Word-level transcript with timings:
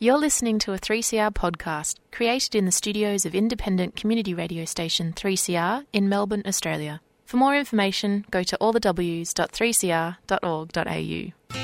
You're 0.00 0.16
listening 0.16 0.60
to 0.60 0.72
a 0.72 0.78
3CR 0.78 1.32
podcast 1.32 1.96
created 2.12 2.54
in 2.54 2.66
the 2.66 2.70
studios 2.70 3.26
of 3.26 3.34
independent 3.34 3.96
community 3.96 4.32
radio 4.32 4.64
station 4.64 5.12
3CR 5.12 5.86
in 5.92 6.08
Melbourne, 6.08 6.44
Australia. 6.46 7.00
For 7.24 7.36
more 7.36 7.56
information, 7.56 8.24
go 8.30 8.44
to 8.44 8.56
allthews.3cr.org.au. 8.60 11.58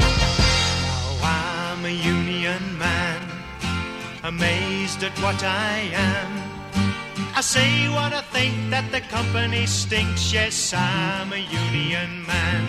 Now 0.00 1.18
I'm 1.22 1.84
a 1.84 1.90
union 1.90 2.78
man, 2.78 3.30
amazed 4.24 5.04
at 5.04 5.12
what 5.20 5.44
I 5.44 5.90
am. 5.92 6.57
I 7.38 7.40
say 7.40 7.88
what 7.88 8.12
I 8.12 8.22
think 8.32 8.68
that 8.70 8.90
the 8.90 9.00
company 9.00 9.64
stinks. 9.64 10.32
Yes, 10.32 10.74
I'm 10.74 11.32
a 11.32 11.38
union 11.38 12.26
man. 12.26 12.62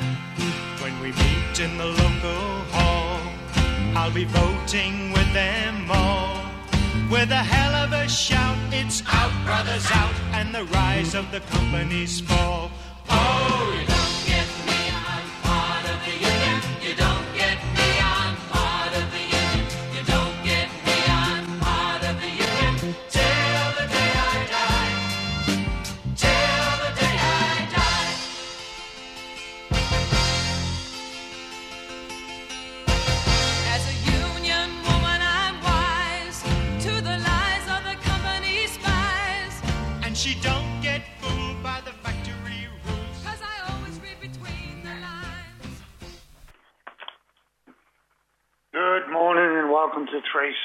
When 0.79 0.93
we 1.02 1.09
meet 1.09 1.59
in 1.59 1.75
the 1.79 1.88
local 1.88 2.45
hall, 2.70 3.20
I'll 3.97 4.13
be 4.13 4.25
voting 4.25 5.11
with 5.11 5.34
them 5.34 5.89
all. 5.89 6.45
With 7.09 7.31
a 7.31 7.44
hell 7.53 7.73
of 7.84 7.94
a 7.94 8.08
shout, 8.08 8.59
it's 8.71 9.02
out, 9.08 9.34
brothers, 9.44 9.89
out, 9.89 10.13
and 10.34 10.53
the 10.53 10.66
rise 10.66 11.16
of 11.16 11.31
the 11.31 11.39
company's 11.39 12.22
fall. 12.22 12.70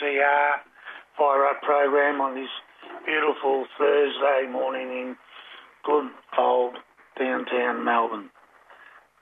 To 0.05 0.10
3CR 0.10 0.50
Fire 1.16 1.47
Up 1.47 1.62
program 1.62 2.20
on 2.20 2.34
this 2.34 2.50
beautiful 3.06 3.64
Thursday 3.78 4.50
morning 4.50 4.88
in 4.88 5.16
good 5.84 6.11
old 6.38 6.77
downtown 7.19 7.84
Melbourne. 7.84 8.28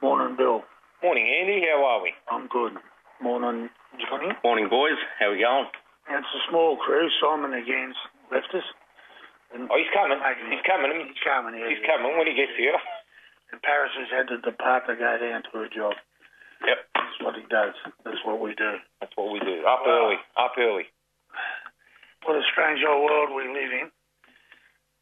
Morning, 0.03 0.37
Bill. 0.37 0.63
Morning, 1.03 1.27
Andy. 1.29 1.63
How 1.71 1.85
are 1.85 2.03
we? 2.03 2.13
I'm 2.31 2.49
good. 2.49 2.73
Morning, 3.23 3.69
Johnny. 4.01 4.35
Morning, 4.43 4.69
boys. 4.69 4.99
How 5.21 5.27
are 5.31 5.33
we 5.33 5.43
going? 5.43 5.67
It's 6.11 6.27
a 6.27 6.43
small 6.51 6.77
crew. 6.77 7.09
Simon 7.23 7.53
again's 7.55 7.97
left 8.33 8.51
us. 8.55 8.67
And 9.55 9.69
Oh, 9.71 9.79
he's 9.79 9.93
coming. 9.95 10.19
Making 10.19 10.51
He's 10.51 10.67
coming. 10.67 10.91
He's 10.91 11.23
coming 11.23 11.55
here. 11.55 11.69
He's 11.71 11.85
coming 11.87 12.19
when 12.19 12.27
he 12.27 12.35
gets 12.35 12.57
here. 12.59 12.75
And 13.53 13.63
Paris 13.63 13.93
has 14.01 14.11
had 14.11 14.27
to 14.35 14.41
depart 14.43 14.89
to 14.89 14.97
go 14.97 15.19
down 15.21 15.43
to 15.53 15.63
a 15.63 15.69
job. 15.69 15.95
Yep, 16.67 16.79
That's 16.95 17.19
what 17.21 17.35
he 17.35 17.43
does. 17.51 17.75
That's 18.05 18.23
what 18.25 18.41
we 18.41 18.55
do. 18.55 18.79
that's 19.01 19.13
what 19.17 19.33
we 19.33 19.41
do. 19.41 19.65
Up 19.67 19.83
Wow. 19.85 19.91
early. 19.93 20.19
Up 20.37 20.55
early. 20.59 20.87
What 22.25 22.37
a 22.39 22.43
strange 22.53 22.81
old 22.87 23.03
world 23.05 23.31
we 23.35 23.49
live 23.51 23.73
in. 23.73 23.91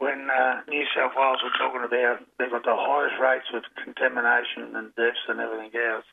When 0.00 0.31
uh, 0.33 0.62
New 0.69 0.84
South 0.97 1.12
Wales 1.14 1.42
were 1.44 1.53
talking 1.61 1.84
about 1.84 2.25
they've 2.41 2.48
got 2.50 2.64
the 2.64 2.72
highest 2.77 3.20
rates 3.20 3.44
of 3.53 3.61
contamination 3.84 4.72
and 4.75 4.94
deaths 4.97 5.20
and 5.28 5.41
everything 5.41 5.77
else 5.77 6.08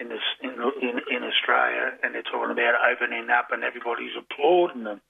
in 0.00 0.08
this 0.08 0.24
in, 0.40 0.56
in 0.80 0.96
in 1.12 1.20
Australia, 1.28 1.92
and 2.02 2.14
they're 2.16 2.24
talking 2.24 2.48
about 2.56 2.80
opening 2.80 3.28
up, 3.28 3.52
and 3.52 3.60
everybody's 3.62 4.16
applauding 4.16 4.84
them, 4.88 5.02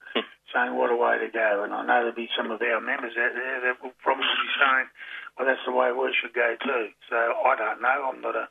saying 0.51 0.75
what 0.75 0.91
a 0.91 0.99
way 0.99 1.23
to 1.23 1.31
go. 1.31 1.63
And 1.63 1.71
I 1.73 1.87
know 1.87 2.03
there'll 2.03 2.19
be 2.19 2.27
some 2.35 2.51
of 2.51 2.59
our 2.61 2.81
members 2.83 3.15
out 3.15 3.31
there 3.39 3.61
that 3.71 3.79
will 3.79 3.95
probably 4.03 4.27
be 4.27 4.51
saying, 4.59 4.91
well, 5.39 5.47
that's 5.47 5.63
the 5.63 5.71
way 5.71 5.95
we 5.95 6.11
should 6.19 6.35
go 6.35 6.59
too. 6.59 6.91
So 7.07 7.15
I 7.15 7.55
don't 7.55 7.79
know. 7.79 8.11
I'm 8.11 8.19
not 8.21 8.35
a 8.35 8.51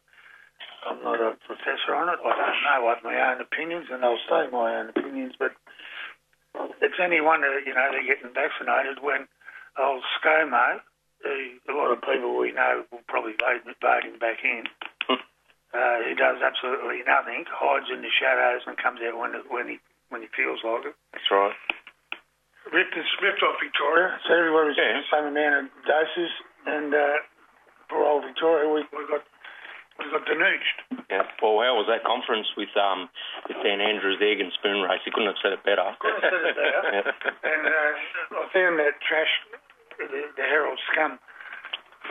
I'm 0.88 1.04
not 1.04 1.20
a 1.20 1.36
professor 1.44 1.96
on 1.96 2.08
it. 2.10 2.20
I 2.24 2.32
don't 2.32 2.64
know. 2.64 2.88
I 2.88 2.94
have 2.96 3.04
my 3.04 3.18
own 3.20 3.42
opinions, 3.42 3.88
and 3.92 4.04
I'll 4.04 4.22
say 4.30 4.48
my 4.52 4.80
own 4.80 4.90
opinions, 4.90 5.34
but 5.38 5.52
it's 6.82 7.00
any 7.02 7.20
wonder 7.22 7.52
that, 7.52 7.68
you 7.68 7.74
know, 7.76 7.88
they're 7.92 8.08
getting 8.08 8.32
vaccinated 8.34 9.04
when 9.04 9.28
old 9.78 10.04
ScoMo, 10.20 10.80
who 11.24 11.60
a 11.68 11.76
lot 11.76 11.92
of 11.92 12.00
people 12.02 12.40
we 12.40 12.52
know 12.52 12.84
will 12.92 13.04
probably 13.08 13.36
vote, 13.40 13.64
vote 13.82 14.04
him 14.08 14.18
back 14.20 14.40
in, 14.44 14.64
uh, 15.70 15.98
he 16.08 16.16
does 16.18 16.42
absolutely 16.42 17.06
nothing, 17.06 17.46
hides 17.46 17.92
in 17.94 18.02
the 18.02 18.10
shadows 18.10 18.66
and 18.66 18.74
comes 18.80 19.00
out 19.06 19.20
when, 19.20 19.38
when 19.52 19.68
he 19.70 19.78
when 20.10 20.26
he 20.26 20.30
feels 20.34 20.58
like 20.66 20.90
it. 20.90 20.96
That's 21.14 21.30
right. 21.30 21.54
Ripped, 22.74 22.98
is 22.98 23.06
ripped 23.22 23.46
off 23.46 23.62
Victoria, 23.62 24.18
so 24.26 24.34
everybody's 24.34 24.74
Yeah. 24.74 24.90
getting 24.90 25.06
the 25.06 25.12
same 25.14 25.28
amount 25.30 25.54
of 25.54 25.66
doses, 25.86 26.34
and 26.66 26.90
uh, 26.98 27.18
poor 27.94 28.02
old 28.10 28.26
Victoria, 28.26 28.66
we, 28.66 28.82
we 28.90 29.06
got 29.06 29.22
we 29.22 29.39
got 30.08 30.24
denudged. 30.24 30.78
Yeah. 31.12 31.28
Well, 31.44 31.60
how 31.60 31.76
was 31.76 31.92
that 31.92 32.08
conference 32.08 32.48
with 32.56 32.72
um 32.80 33.12
with 33.48 33.60
Dan 33.60 33.84
Andrews, 33.84 34.24
egg 34.24 34.40
and 34.40 34.52
spoon 34.56 34.80
race? 34.88 35.04
He 35.04 35.12
couldn't 35.12 35.28
have 35.28 35.42
said 35.44 35.52
it 35.52 35.64
better. 35.68 35.84
Couldn't 36.00 36.24
have 36.24 36.32
said 36.32 36.46
it 36.48 36.56
better. 36.56 36.82
Yeah. 36.96 37.06
And 37.44 37.64
uh, 37.68 38.40
I 38.40 38.44
found 38.56 38.80
that 38.80 38.96
trash, 39.04 39.30
the, 40.00 40.08
the 40.08 40.46
Herald 40.48 40.80
scum, 40.92 41.20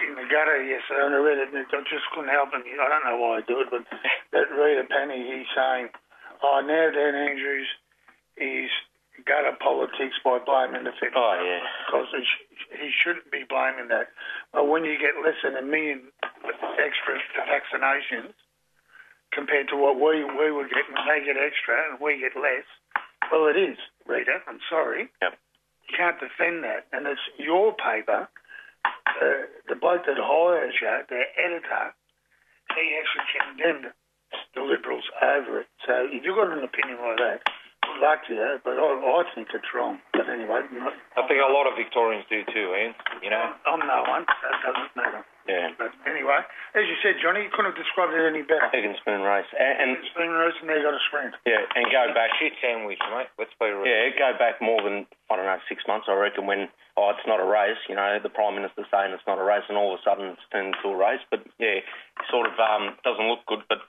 in 0.04 0.14
the 0.14 0.26
gutter 0.30 0.62
yesterday, 0.62 1.02
and 1.08 1.14
I 1.16 1.20
read 1.24 1.38
it, 1.40 1.48
and 1.50 1.64
I 1.64 1.82
just 1.88 2.06
couldn't 2.14 2.30
help 2.30 2.52
it. 2.54 2.62
I 2.62 2.86
don't 2.88 3.06
know 3.08 3.18
why 3.18 3.40
I 3.40 3.42
do 3.42 3.58
it, 3.64 3.68
but 3.72 3.82
that 4.32 4.46
Rita 4.52 4.86
Panahi, 4.86 5.18
he's 5.18 5.50
saying, 5.56 5.88
oh, 6.44 6.62
now 6.62 6.90
Dan 6.94 7.14
Andrews 7.16 7.68
is 8.38 8.70
gutter 9.26 9.56
politics 9.58 10.16
by 10.24 10.38
blaming 10.38 10.84
the 10.84 10.92
federal 11.00 11.22
Oh, 11.24 11.36
yeah. 11.42 11.62
because 11.86 12.08
he, 12.14 12.22
sh- 12.22 12.70
he 12.78 12.88
shouldn't 12.92 13.30
be 13.32 13.42
blaming 13.48 13.88
that. 13.88 14.12
But 14.52 14.68
when 14.68 14.84
you 14.84 14.98
get 14.98 15.18
less 15.24 15.38
than 15.42 15.56
a 15.56 15.64
million 15.64 16.12
extra 16.78 17.18
vaccinations 17.48 18.34
compared 19.32 19.68
to 19.68 19.76
what 19.76 19.96
we, 19.96 20.24
we 20.24 20.50
would 20.52 20.70
get, 20.70 20.86
and 20.88 20.98
they 21.08 21.24
get 21.24 21.36
extra 21.36 21.76
and 21.90 22.00
we 22.00 22.18
get 22.20 22.36
less, 22.38 22.66
well, 23.32 23.46
it 23.48 23.56
is, 23.58 23.76
Rita. 24.06 24.40
I'm 24.46 24.60
sorry. 24.70 25.08
Yep. 25.22 25.32
You 25.88 25.92
can't 25.96 26.20
defend 26.20 26.64
that. 26.64 26.86
And 26.92 27.06
it's 27.06 27.20
your 27.38 27.72
paper. 27.76 28.28
Uh, 28.84 29.48
the 29.68 29.74
bloke 29.76 30.06
that 30.06 30.16
hires 30.20 30.74
you, 30.80 30.94
the 31.08 31.22
editor, 31.36 31.92
he 32.76 32.94
actually 32.96 33.26
condemned 33.34 33.92
the 34.54 34.62
Liberals 34.62 35.04
over 35.22 35.60
it. 35.64 35.68
So 35.86 36.06
if 36.12 36.24
you've 36.24 36.36
got 36.36 36.52
an 36.52 36.62
opinion 36.62 36.98
like 37.00 37.18
that, 37.18 37.40
good 37.88 38.00
luck 38.04 38.20
but 38.64 38.76
I, 38.76 38.88
I 38.92 39.22
think 39.34 39.48
it's 39.54 39.70
wrong. 39.72 39.98
But 40.12 40.28
anyway, 40.28 40.60
not, 40.76 40.92
I 41.16 41.22
think 41.24 41.40
a 41.40 41.48
lot 41.52 41.64
of 41.64 41.74
Victorians 41.80 42.24
do 42.28 42.44
too, 42.52 42.74
Ian. 42.76 42.92
You 43.22 43.30
know. 43.30 43.54
I'm 43.64 43.80
no 43.80 44.04
one. 44.04 44.24
That 44.28 44.56
doesn't 44.60 44.92
matter. 44.96 45.24
Yeah. 45.48 45.72
But 45.80 45.96
anyway, 46.04 46.44
as 46.76 46.84
you 46.84 46.96
said, 47.00 47.16
Johnny, 47.24 47.48
you 47.48 47.48
couldn't 47.48 47.72
have 47.72 47.80
described 47.80 48.12
it 48.12 48.20
any 48.20 48.44
better. 48.44 48.68
Egg 48.68 48.84
and 48.84 48.92
spoon 49.00 49.24
race, 49.24 49.48
and, 49.56 49.74
and 49.80 49.88
It's 49.96 50.12
been 50.12 50.28
roast 50.28 50.60
and 50.60 50.68
they 50.68 50.76
got 50.84 50.92
a 50.92 51.00
sprint. 51.08 51.32
yeah, 51.48 51.64
and 51.72 51.88
go 51.88 52.12
back. 52.12 52.36
Shit 52.36 52.52
sandwich, 52.60 53.00
mate. 53.08 53.32
Let's 53.40 53.56
be 53.56 53.72
real. 53.72 53.88
Yeah, 53.88 54.12
go 54.12 54.36
back 54.36 54.60
more 54.60 54.84
than 54.84 55.08
I 55.32 55.40
don't 55.40 55.48
know 55.48 55.56
six 55.64 55.88
months. 55.88 56.04
I 56.04 56.20
reckon 56.20 56.44
when 56.44 56.68
oh 57.00 57.16
it's 57.16 57.24
not 57.24 57.40
a 57.40 57.48
race. 57.48 57.80
You 57.88 57.96
know 57.96 58.20
the 58.20 58.28
prime 58.28 58.60
minister 58.60 58.84
saying 58.92 59.16
it's 59.16 59.24
not 59.24 59.40
a 59.40 59.46
race, 59.46 59.64
and 59.72 59.80
all 59.80 59.96
of 59.96 60.00
a 60.00 60.02
sudden 60.04 60.36
it's 60.36 60.44
turned 60.52 60.76
into 60.76 60.92
a 60.92 60.98
race. 61.00 61.24
But 61.32 61.40
yeah, 61.56 61.80
sort 62.28 62.44
of 62.44 62.52
um, 62.60 63.00
doesn't 63.00 63.24
look 63.24 63.40
good. 63.48 63.64
But 63.72 63.80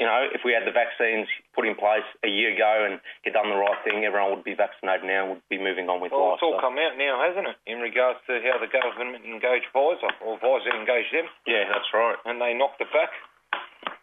you 0.00 0.06
know 0.06 0.24
if 0.32 0.40
we 0.44 0.52
had 0.56 0.64
the 0.66 0.72
vaccines 0.72 1.28
put 1.54 1.66
in 1.68 1.74
place 1.76 2.06
a 2.24 2.30
year 2.30 2.54
ago 2.56 2.88
and 2.88 3.00
had 3.24 3.34
done 3.36 3.50
the 3.52 3.56
right 3.60 3.76
thing, 3.84 4.04
everyone 4.04 4.32
would 4.34 4.44
be 4.46 4.54
vaccinated 4.56 5.04
now. 5.04 5.28
and 5.28 5.30
Would 5.36 5.48
be 5.52 5.58
moving 5.60 5.88
on 5.92 6.00
with 6.00 6.12
Well, 6.12 6.32
life. 6.32 6.40
it's 6.40 6.46
all 6.46 6.56
so- 6.56 6.64
come 6.64 6.78
out 6.78 6.96
now, 6.96 7.20
hasn't 7.20 7.48
it, 7.48 7.56
in 7.66 7.80
regards 7.80 8.18
to 8.26 8.40
how 8.46 8.56
the 8.58 8.68
government 8.72 9.24
engaged 9.24 9.66
Pfizer, 9.74 10.10
or 10.24 10.38
Pfizer 10.40 10.72
engaged 10.74 11.12
them, 11.12 11.28
yeah, 11.46 11.64
that's 11.68 11.88
right. 11.92 12.16
and 12.24 12.40
they 12.40 12.54
knocked 12.54 12.80
it 12.80 12.88
back, 12.92 13.10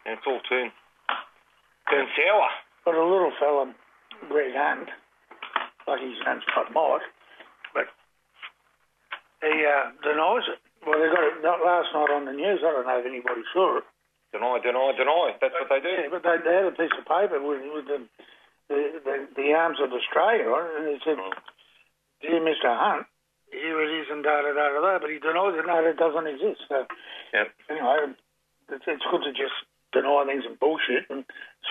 and 0.06 0.16
it's 0.18 0.26
all 0.26 0.40
turned, 0.48 0.72
turned 1.90 2.08
sour. 2.16 2.48
But 2.84 2.94
a 2.94 3.04
little 3.04 3.32
fella, 3.38 3.74
Greg 4.28 4.54
Hunt, 4.54 4.88
like 5.86 6.00
his 6.00 6.16
name's 6.24 6.44
not 6.56 6.72
Mike, 6.72 7.02
but 7.74 7.86
he 9.42 9.66
uh, 9.66 9.90
denies 10.02 10.46
it. 10.48 10.60
Well, 10.86 10.96
they 10.98 11.08
got 11.12 11.24
it 11.24 11.44
last 11.44 11.92
night 11.92 12.08
on 12.14 12.24
the 12.24 12.32
news. 12.32 12.60
I 12.64 12.72
don't 12.72 12.86
know 12.86 12.98
if 13.00 13.04
anybody 13.06 13.42
saw 13.52 13.78
it. 13.78 13.84
Deny, 14.32 14.58
deny, 14.62 14.92
deny. 14.96 15.34
That's 15.40 15.54
what 15.58 15.68
they 15.70 15.80
do. 15.82 15.90
Yeah, 15.90 16.08
but 16.10 16.22
they, 16.22 16.36
they 16.44 16.54
had 16.54 16.70
a 16.70 16.76
piece 16.76 16.94
of 16.94 17.02
paper 17.04 17.42
with, 17.42 17.62
with 17.74 17.86
the, 17.90 17.98
the, 18.70 18.78
the 19.02 19.16
the 19.34 19.48
arms 19.58 19.78
of 19.82 19.90
Australia 19.90 20.46
on 20.46 20.62
it, 20.70 20.74
and 20.78 20.86
it 20.94 21.02
said, 21.02 21.18
mm. 21.18 21.34
"Dear 22.22 22.38
Mr. 22.38 22.70
Hunt, 22.70 23.06
here 23.50 23.82
it 23.82 23.90
is," 23.90 24.06
and 24.10 24.22
da 24.22 24.42
da 24.42 24.54
da 24.54 24.70
da 24.70 24.80
da. 24.80 24.98
But 25.02 25.10
he 25.10 25.18
denies 25.18 25.58
it. 25.58 25.66
No, 25.66 25.82
it 25.82 25.98
doesn't 25.98 26.26
exist. 26.30 26.62
So 26.70 26.86
Yep. 27.34 27.46
anyway, 27.74 28.14
it's, 28.70 28.86
it's 28.86 29.06
good 29.10 29.26
to 29.26 29.32
just 29.34 29.58
deny 29.90 30.22
things 30.26 30.46
and 30.46 30.54
bullshit 30.62 31.10
and 31.10 31.26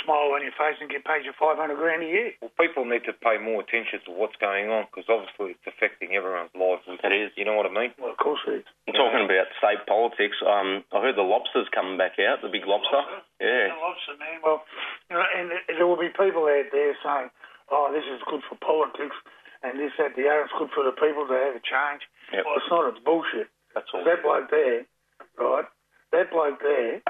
smile 0.09 0.33
on 0.33 0.41
your 0.41 0.57
face 0.57 0.81
and 0.81 0.89
get 0.89 1.05
paid 1.05 1.21
your 1.21 1.37
500 1.37 1.53
grand 1.77 2.01
a 2.01 2.09
year. 2.09 2.33
Well, 2.41 2.49
people 2.57 2.89
need 2.89 3.05
to 3.05 3.13
pay 3.13 3.37
more 3.37 3.61
attention 3.61 4.01
to 4.09 4.11
what's 4.17 4.33
going 4.41 4.73
on 4.73 4.89
because 4.89 5.05
obviously 5.05 5.53
it's 5.53 5.69
affecting 5.69 6.17
everyone's 6.17 6.49
lives. 6.57 6.81
It 6.89 7.13
is. 7.13 7.29
You 7.37 7.45
know 7.45 7.53
what 7.53 7.69
I 7.69 7.73
mean? 7.73 7.93
Well, 8.01 8.09
of 8.09 8.17
course 8.17 8.41
it 8.49 8.65
is. 8.65 8.67
I'm 8.89 8.97
yeah. 8.97 9.05
talking 9.05 9.23
about 9.29 9.53
state 9.61 9.85
politics, 9.85 10.41
um, 10.41 10.81
I 10.89 11.05
heard 11.05 11.13
the 11.13 11.25
lobster's 11.25 11.69
coming 11.69 12.01
back 12.01 12.17
out, 12.17 12.41
the 12.41 12.49
big 12.49 12.65
lobster. 12.65 13.05
Yeah. 13.37 13.69
Yeah, 13.69 13.77
lobster, 13.77 14.17
man. 14.17 14.41
Well, 14.41 14.65
you 15.13 15.13
know, 15.13 15.21
and 15.21 15.53
there 15.69 15.85
will 15.85 16.01
be 16.01 16.09
people 16.09 16.49
out 16.49 16.73
there 16.73 16.97
saying, 17.05 17.29
oh, 17.69 17.93
this 17.93 18.09
is 18.09 18.25
good 18.25 18.41
for 18.49 18.57
politics 18.57 19.13
and 19.61 19.77
this, 19.77 19.93
that, 20.01 20.17
the 20.17 20.25
other. 20.25 20.49
It's 20.49 20.57
good 20.57 20.73
for 20.73 20.81
the 20.81 20.95
people 20.97 21.29
to 21.29 21.35
have 21.37 21.53
a 21.53 21.63
change. 21.63 22.01
Yep. 22.33 22.43
Well, 22.45 22.57
it's 22.57 22.71
not. 22.71 22.89
It's 22.89 23.03
bullshit. 23.05 23.47
That's 23.77 23.87
all. 23.93 24.03
That 24.03 24.25
bloke 24.25 24.49
there, 24.49 24.89
right, 25.37 25.67
that 26.11 26.31
bloke 26.33 26.57
there, 26.65 27.05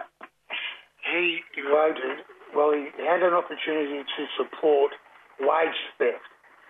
he 1.07 1.39
voted, 1.63 2.27
well, 2.55 2.71
he 2.73 2.89
had 3.05 3.21
an 3.23 3.33
opportunity 3.33 4.01
to 4.03 4.21
support 4.37 4.91
wage 5.39 5.79
theft. 5.97 6.25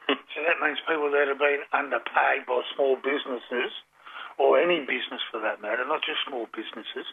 Hmm. 0.09 0.17
so 0.33 0.41
that 0.41 0.57
means 0.63 0.79
people 0.89 1.09
that 1.13 1.29
have 1.29 1.37
been 1.37 1.61
underpaid 1.71 2.45
by 2.49 2.61
small 2.73 2.97
businesses, 2.97 3.69
or 4.41 4.55
any 4.57 4.79
business 4.87 5.19
for 5.29 5.37
that 5.43 5.59
matter, 5.61 5.83
not 5.85 5.99
just 6.01 6.23
small 6.25 6.47
businesses, 6.55 7.05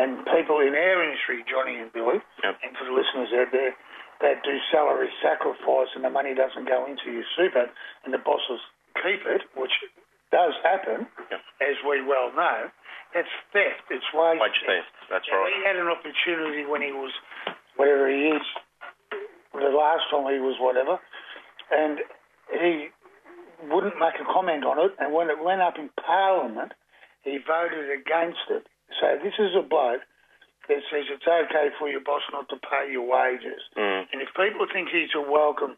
and 0.00 0.24
people 0.32 0.58
in 0.64 0.72
our 0.74 0.98
industry, 1.04 1.44
Johnny 1.46 1.76
and 1.76 1.92
Billy, 1.92 2.18
Yep. 2.42 2.54
and 2.64 2.70
for 2.80 2.84
the 2.88 2.96
listeners 2.96 3.28
out 3.36 3.52
there, 3.52 3.76
that 4.24 4.42
do 4.42 4.54
salary 4.72 5.10
sacrifice 5.20 5.90
and 5.94 6.02
the 6.02 6.10
money 6.10 6.32
doesn't 6.34 6.64
go 6.64 6.86
into 6.86 7.10
your 7.12 7.26
super 7.36 7.68
and 8.04 8.10
the 8.14 8.18
bosses 8.18 8.60
keep 9.02 9.20
it, 9.26 9.42
which 9.54 9.74
does 10.32 10.54
happen, 10.64 11.06
Yep. 11.30 11.40
as 11.60 11.76
we 11.84 12.00
well 12.02 12.32
know, 12.32 12.70
that's 13.12 13.28
theft. 13.52 13.84
It's 13.92 14.08
wage, 14.16 14.40
Wage 14.40 14.60
theft. 14.64 14.88
That's 15.12 15.28
And 15.28 15.36
right. 15.38 15.52
He 15.52 15.60
had 15.68 15.76
an 15.76 15.88
opportunity 15.92 16.64
when 16.64 16.80
he 16.80 16.92
was, 16.92 17.12
whatever 17.76 18.08
he 18.08 18.36
is, 18.36 18.46
the 19.52 19.72
last 19.72 20.04
time 20.10 20.26
he 20.32 20.40
was 20.40 20.56
whatever, 20.60 20.98
and 21.70 21.98
he 22.52 22.88
wouldn't 23.70 23.98
make 24.00 24.18
a 24.20 24.26
comment 24.32 24.64
on 24.64 24.78
it. 24.78 24.92
And 24.98 25.12
when 25.12 25.30
it 25.30 25.42
went 25.42 25.62
up 25.62 25.78
in 25.78 25.90
Parliament, 26.00 26.72
he 27.22 27.38
voted 27.38 27.90
against 27.90 28.50
it. 28.50 28.66
So 29.00 29.18
this 29.22 29.34
is 29.38 29.54
a 29.56 29.62
bloke 29.62 30.02
that 30.68 30.82
says 30.90 31.06
it's 31.10 31.26
okay 31.26 31.70
for 31.78 31.88
your 31.88 32.02
boss 32.02 32.22
not 32.32 32.48
to 32.50 32.56
pay 32.56 32.90
your 32.90 33.06
wages. 33.06 33.62
Mm. 33.76 34.06
And 34.12 34.18
if 34.22 34.30
people 34.34 34.66
think 34.72 34.88
he's 34.90 35.14
a 35.14 35.22
welcome, 35.22 35.76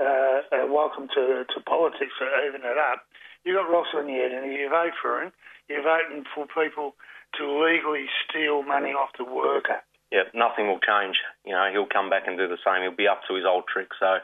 uh, 0.00 0.44
a 0.52 0.66
welcome 0.68 1.08
to, 1.14 1.44
to 1.44 1.58
politics 1.64 2.12
to 2.20 2.24
even 2.48 2.62
it 2.64 2.78
up, 2.78 3.04
you 3.44 3.54
got 3.54 3.70
rocks 3.70 3.88
on 3.96 4.08
your 4.08 4.28
head, 4.28 4.32
and 4.36 4.52
if 4.52 4.60
you 4.60 4.68
vote 4.68 4.92
for 5.00 5.22
him, 5.22 5.32
you're 5.68 5.82
voting 5.82 6.24
for 6.34 6.44
people 6.50 6.92
to 7.38 7.42
legally 7.46 8.04
steal 8.28 8.62
money 8.62 8.90
off 8.90 9.10
the 9.16 9.24
worker. 9.24 9.80
Yeah, 10.10 10.26
nothing 10.34 10.66
will 10.66 10.82
change. 10.82 11.16
You 11.46 11.54
know, 11.54 11.70
he'll 11.70 11.86
come 11.90 12.10
back 12.10 12.26
and 12.26 12.36
do 12.36 12.48
the 12.50 12.58
same. 12.66 12.82
He'll 12.82 12.94
be 12.96 13.06
up 13.06 13.22
to 13.30 13.34
his 13.38 13.46
old 13.46 13.64
trick. 13.70 13.94
So 13.98 14.18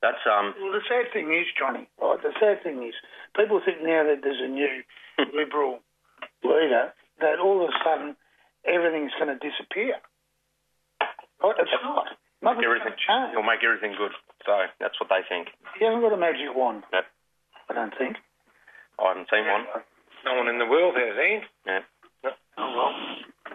that's 0.00 0.24
um, 0.24 0.56
Well, 0.56 0.72
the 0.72 0.80
sad 0.88 1.12
thing 1.12 1.28
is, 1.36 1.44
Johnny, 1.52 1.84
right, 2.00 2.16
the 2.22 2.32
sad 2.40 2.62
thing 2.64 2.80
is, 2.82 2.94
people 3.36 3.60
think 3.60 3.84
now 3.84 4.04
that 4.08 4.24
there's 4.24 4.40
a 4.40 4.48
new 4.48 4.82
Liberal 5.36 5.80
leader 6.42 6.92
that 7.20 7.38
all 7.38 7.60
of 7.62 7.68
a 7.68 7.76
sudden 7.84 8.16
everything's 8.64 9.12
going 9.20 9.28
to 9.30 9.38
disappear. 9.38 10.00
Right? 11.44 11.56
It's 11.60 11.76
not. 11.84 12.06
Nothing's 12.40 12.64
going 12.66 12.80
everything. 12.80 12.96
to 12.96 13.04
change. 13.06 13.30
He'll 13.36 13.46
make 13.46 13.62
everything 13.62 13.94
good. 13.98 14.16
So 14.46 14.52
that's 14.80 14.98
what 14.98 15.10
they 15.12 15.22
think. 15.28 15.52
He 15.78 15.84
hasn't 15.84 16.02
got 16.02 16.14
a 16.14 16.18
magic 16.18 16.50
wand, 16.56 16.82
Yep. 16.92 17.04
I 17.70 17.72
don't 17.74 17.94
think. 17.98 18.16
I 18.98 19.08
haven't 19.14 19.28
seen 19.30 19.46
one. 19.46 19.66
No 20.24 20.34
one 20.40 20.48
in 20.48 20.58
the 20.58 20.66
world 20.66 20.94
has, 20.98 21.14
Ian. 21.18 21.42
Yeah. 21.66 21.82
Oh, 22.58 22.70
well. 22.74 22.92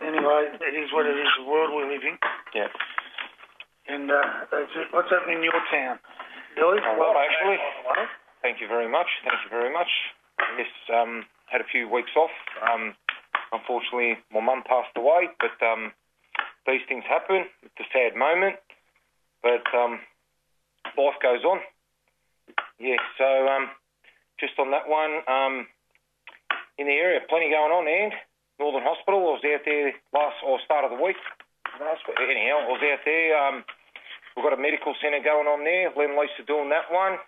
Anyway, 0.07 0.55
it 0.63 0.75
is 0.79 0.87
what 0.95 1.03
it 1.03 1.19
is, 1.19 1.27
the 1.35 1.43
world 1.43 1.75
we 1.75 1.83
live 1.83 1.99
in. 1.99 2.15
Yeah. 2.55 2.71
And 3.91 4.07
uh, 4.07 4.47
that's 4.47 4.71
it. 4.71 4.87
What's 4.95 5.11
happening 5.11 5.43
in 5.43 5.43
your 5.43 5.59
town? 5.67 5.99
Billy? 6.55 6.79
A 6.79 6.95
lot, 6.95 7.19
actually. 7.19 7.59
Thank 8.41 8.63
you 8.63 8.71
very 8.71 8.87
much. 8.87 9.07
Thank 9.27 9.35
you 9.43 9.51
very 9.51 9.67
much. 9.67 9.91
Yes, 10.55 10.71
um, 10.95 11.27
had 11.51 11.59
a 11.59 11.67
few 11.67 11.91
weeks 11.91 12.15
off. 12.15 12.31
Um, 12.63 12.95
unfortunately, 13.51 14.15
my 14.31 14.39
mum 14.39 14.63
passed 14.63 14.95
away, 14.95 15.27
but 15.43 15.59
um, 15.59 15.91
these 16.63 16.81
things 16.87 17.03
happen. 17.03 17.43
It's 17.67 17.83
a 17.83 17.89
sad 17.91 18.15
moment, 18.15 18.55
but 19.43 19.67
um, 19.75 19.99
life 20.95 21.19
goes 21.19 21.43
on. 21.43 21.59
Yeah, 22.79 22.95
so 23.17 23.27
um, 23.27 23.75
just 24.39 24.55
on 24.55 24.71
that 24.71 24.87
one, 24.87 25.19
um, 25.27 25.67
in 26.77 26.87
the 26.87 26.95
area, 26.95 27.19
plenty 27.27 27.51
going 27.51 27.75
on, 27.75 27.91
and 27.91 28.13
Northern 28.59 28.83
Hospital. 28.83 29.21
I 29.21 29.31
was 29.37 29.45
out 29.45 29.63
there 29.65 29.93
last 30.13 30.37
or 30.45 30.59
start 30.65 30.85
of 30.85 30.91
the 30.91 31.01
week. 31.01 31.17
Last 31.79 32.01
week. 32.09 32.17
Anyhow, 32.17 32.65
I 32.65 32.67
was 32.73 32.81
out 32.81 33.01
there. 33.05 33.27
Um, 33.37 33.55
we've 34.35 34.45
got 34.45 34.53
a 34.57 34.61
medical 34.61 34.95
centre 35.01 35.21
going 35.21 35.45
on 35.45 35.61
there. 35.63 35.93
Len 35.93 36.17
Lisa 36.17 36.41
doing 36.47 36.69
that 36.73 36.89
one. 36.89 37.21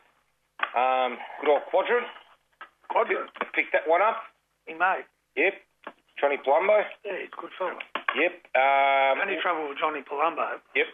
Um, 0.73 1.17
good 1.41 1.49
old 1.53 1.65
quadrant. 1.69 2.07
Quadrant. 2.89 3.29
Picked 3.53 3.73
that 3.73 3.85
one 3.85 4.01
up. 4.01 4.17
He 4.65 4.73
made. 4.73 5.05
Yep. 5.37 5.53
Johnny 6.19 6.37
Palumbo. 6.41 6.83
Yeah, 7.05 7.29
good 7.37 7.53
fella. 7.57 7.77
Yep. 8.17 8.33
Um, 8.57 9.21
The 9.21 9.23
only 9.29 9.39
trouble 9.41 9.69
with 9.69 9.77
Johnny 9.77 10.01
Palumbo 10.03 10.59
Yep. 10.75 10.89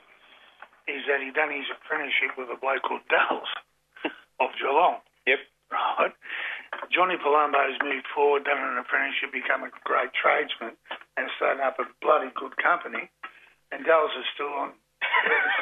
is 0.92 1.02
that 1.08 1.24
he 1.24 1.32
done 1.32 1.50
his 1.50 1.66
apprenticeship 1.72 2.36
with 2.38 2.52
a 2.52 2.60
bloke 2.60 2.84
called 2.84 3.02
Dallas 3.10 3.50
of 4.44 4.52
Geelong. 4.60 5.00
Yep. 5.26 5.40
Right. 5.72 6.14
Johnny 6.92 7.18
Palumbo's 7.18 7.78
moved 7.84 8.08
forward, 8.14 8.46
done 8.46 8.60
an 8.62 8.78
apprenticeship, 8.78 9.32
become 9.34 9.64
a 9.64 9.72
great 9.84 10.12
tradesman, 10.14 10.78
and 11.18 11.30
starting 11.38 11.64
up 11.64 11.80
a 11.80 11.86
bloody 12.02 12.30
good 12.36 12.56
company. 12.58 13.10
And 13.72 13.86
Dallas 13.86 14.14
is 14.18 14.26
still 14.38 14.54
on 14.54 14.74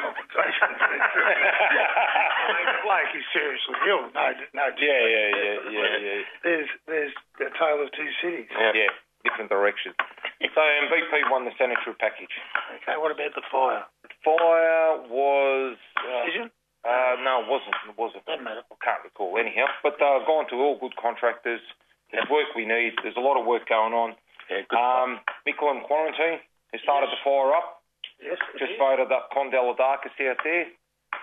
compensation. 0.00 0.70
I 0.80 2.52
mean, 2.52 2.66
the 2.68 2.80
bloke 2.84 3.12
is 3.16 3.24
seriously 3.32 3.76
ill. 3.88 4.08
No, 4.12 4.26
no. 4.52 4.64
Yeah, 4.76 5.02
yeah, 5.08 5.28
yeah, 5.32 5.56
yeah, 5.72 5.96
yeah. 5.98 6.20
There's 6.44 6.70
there's 6.86 7.14
the 7.40 7.48
tale 7.56 7.80
of 7.80 7.88
two 7.96 8.10
cities. 8.20 8.48
Yeah. 8.52 8.92
Different 9.24 9.48
directions. 9.48 9.96
So 10.52 10.60
MVP 10.60 11.32
won 11.32 11.48
the 11.48 11.56
sanitary 11.56 11.96
package. 11.96 12.30
Okay, 12.84 13.00
what 13.00 13.08
about 13.10 13.32
the 13.32 13.40
fire? 13.48 13.88
Fire 14.20 15.00
was. 15.08 15.80
Uh, 15.96 16.24
Decision? 16.28 16.52
Uh, 16.84 17.16
no, 17.24 17.42
it 17.42 17.48
wasn't. 17.48 17.76
It 17.88 17.96
wasn't. 17.96 18.24
Doesn't 18.28 18.44
matter. 18.44 18.62
I 18.68 18.76
can't 18.84 19.02
recall 19.04 19.36
anyhow. 19.40 19.66
But 19.82 19.96
uh, 20.00 20.20
gone 20.28 20.46
to 20.52 20.56
all 20.60 20.76
good 20.78 20.94
contractors. 21.00 21.60
There's 22.12 22.28
work 22.30 22.52
we 22.54 22.64
need. 22.68 22.94
There's 23.02 23.16
a 23.16 23.24
lot 23.24 23.40
of 23.40 23.46
work 23.48 23.68
going 23.68 23.92
on. 23.96 24.14
Yeah. 24.50 24.62
Good. 24.68 24.76
Um, 24.76 25.20
Mickleham 25.48 25.82
Quarantine 25.88 26.38
has 26.72 26.80
started 26.84 27.08
to 27.08 27.18
fire 27.24 27.50
up. 27.56 27.82
Yes. 28.22 28.38
Just 28.60 28.76
voted 28.78 29.10
up 29.10 29.32
Condell 29.32 29.74
Darkest 29.74 30.14
out 30.22 30.38
there. 30.44 30.68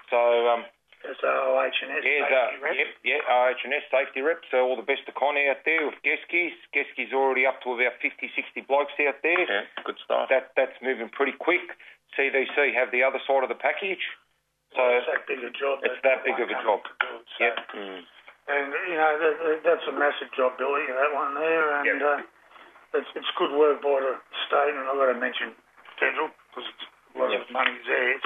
So 0.09 0.19
um, 0.51 0.65
It's 1.05 1.21
OH&S. 1.23 1.77
Here's 1.81 2.03
safety 2.03 2.19
uh, 2.29 2.61
rep. 2.61 2.75
yep, 2.75 2.89
yeah, 3.05 3.21
OH&S 3.31 3.85
safety 3.89 4.21
rep. 4.21 4.41
So 4.51 4.65
all 4.67 4.75
the 4.75 4.85
best 4.85 5.05
to 5.07 5.13
Con 5.15 5.37
out 5.37 5.61
there 5.63 5.85
with 5.87 5.95
Geskies. 6.03 6.51
Geskies 6.75 7.13
already 7.13 7.45
up 7.45 7.61
to 7.63 7.73
about 7.77 7.95
50, 8.01 8.29
60 8.35 8.61
blokes 8.67 8.93
out 9.07 9.21
there. 9.23 9.45
yeah. 9.45 9.65
Good 9.85 9.97
start. 10.03 10.27
That 10.29 10.51
that's 10.57 10.75
moving 10.83 11.07
pretty 11.09 11.33
quick. 11.37 11.63
CDC 12.17 12.75
have 12.75 12.91
the 12.91 13.03
other 13.07 13.19
side 13.23 13.43
of 13.43 13.49
the 13.49 13.55
package. 13.55 14.03
So 14.75 14.81
it's 14.95 15.07
that 15.07 15.27
big 15.27 15.43
a 15.43 15.51
job. 15.51 15.83
it's 15.83 15.99
that 16.03 16.23
big 16.23 16.39
of 16.39 16.47
a 16.49 16.57
job. 16.63 16.79
do. 16.83 17.07
So- 17.37 17.43
Yep. 17.43 17.55
Mm. 17.75 18.01
And 18.47 18.73
you 18.89 18.95
know 18.97 19.11
that, 19.19 19.35
that- 19.43 19.63
that's 19.63 19.85
a 19.87 19.91
massive 19.93 20.31
job, 20.33 20.57
Billy. 20.57 20.85
That 20.87 21.13
one 21.13 21.35
there, 21.35 21.75
and 21.77 21.85
Yep. 21.85 22.01
uh, 22.01 22.97
it's 22.99 23.09
it's 23.15 23.31
good 23.37 23.51
work 23.51 23.81
by 23.81 23.99
the 23.99 24.15
state. 24.47 24.73
And 24.75 24.87
I've 24.87 24.95
got 24.95 25.11
to 25.13 25.19
mention 25.19 25.55
federal 25.99 26.29
because 26.49 26.69
a 27.15 27.19
lot 27.19 27.31
Yep. 27.31 27.41
of 27.41 27.51
money's 27.51 27.85
there. 27.85 28.19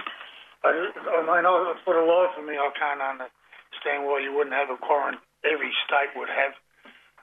I, 0.65 0.69
I 0.69 1.21
mean, 1.21 1.45
I, 1.45 1.75
for 1.83 1.93
the 1.93 2.01
life 2.01 2.37
of 2.37 2.45
me, 2.45 2.57
I 2.57 2.69
can't 2.79 3.01
understand 3.01 4.05
why 4.05 4.19
you 4.19 4.33
wouldn't 4.33 4.55
have 4.55 4.69
a 4.71 4.77
quarantine. 4.77 5.21
Every 5.43 5.69
state 5.85 6.15
would 6.15 6.29
have 6.29 6.53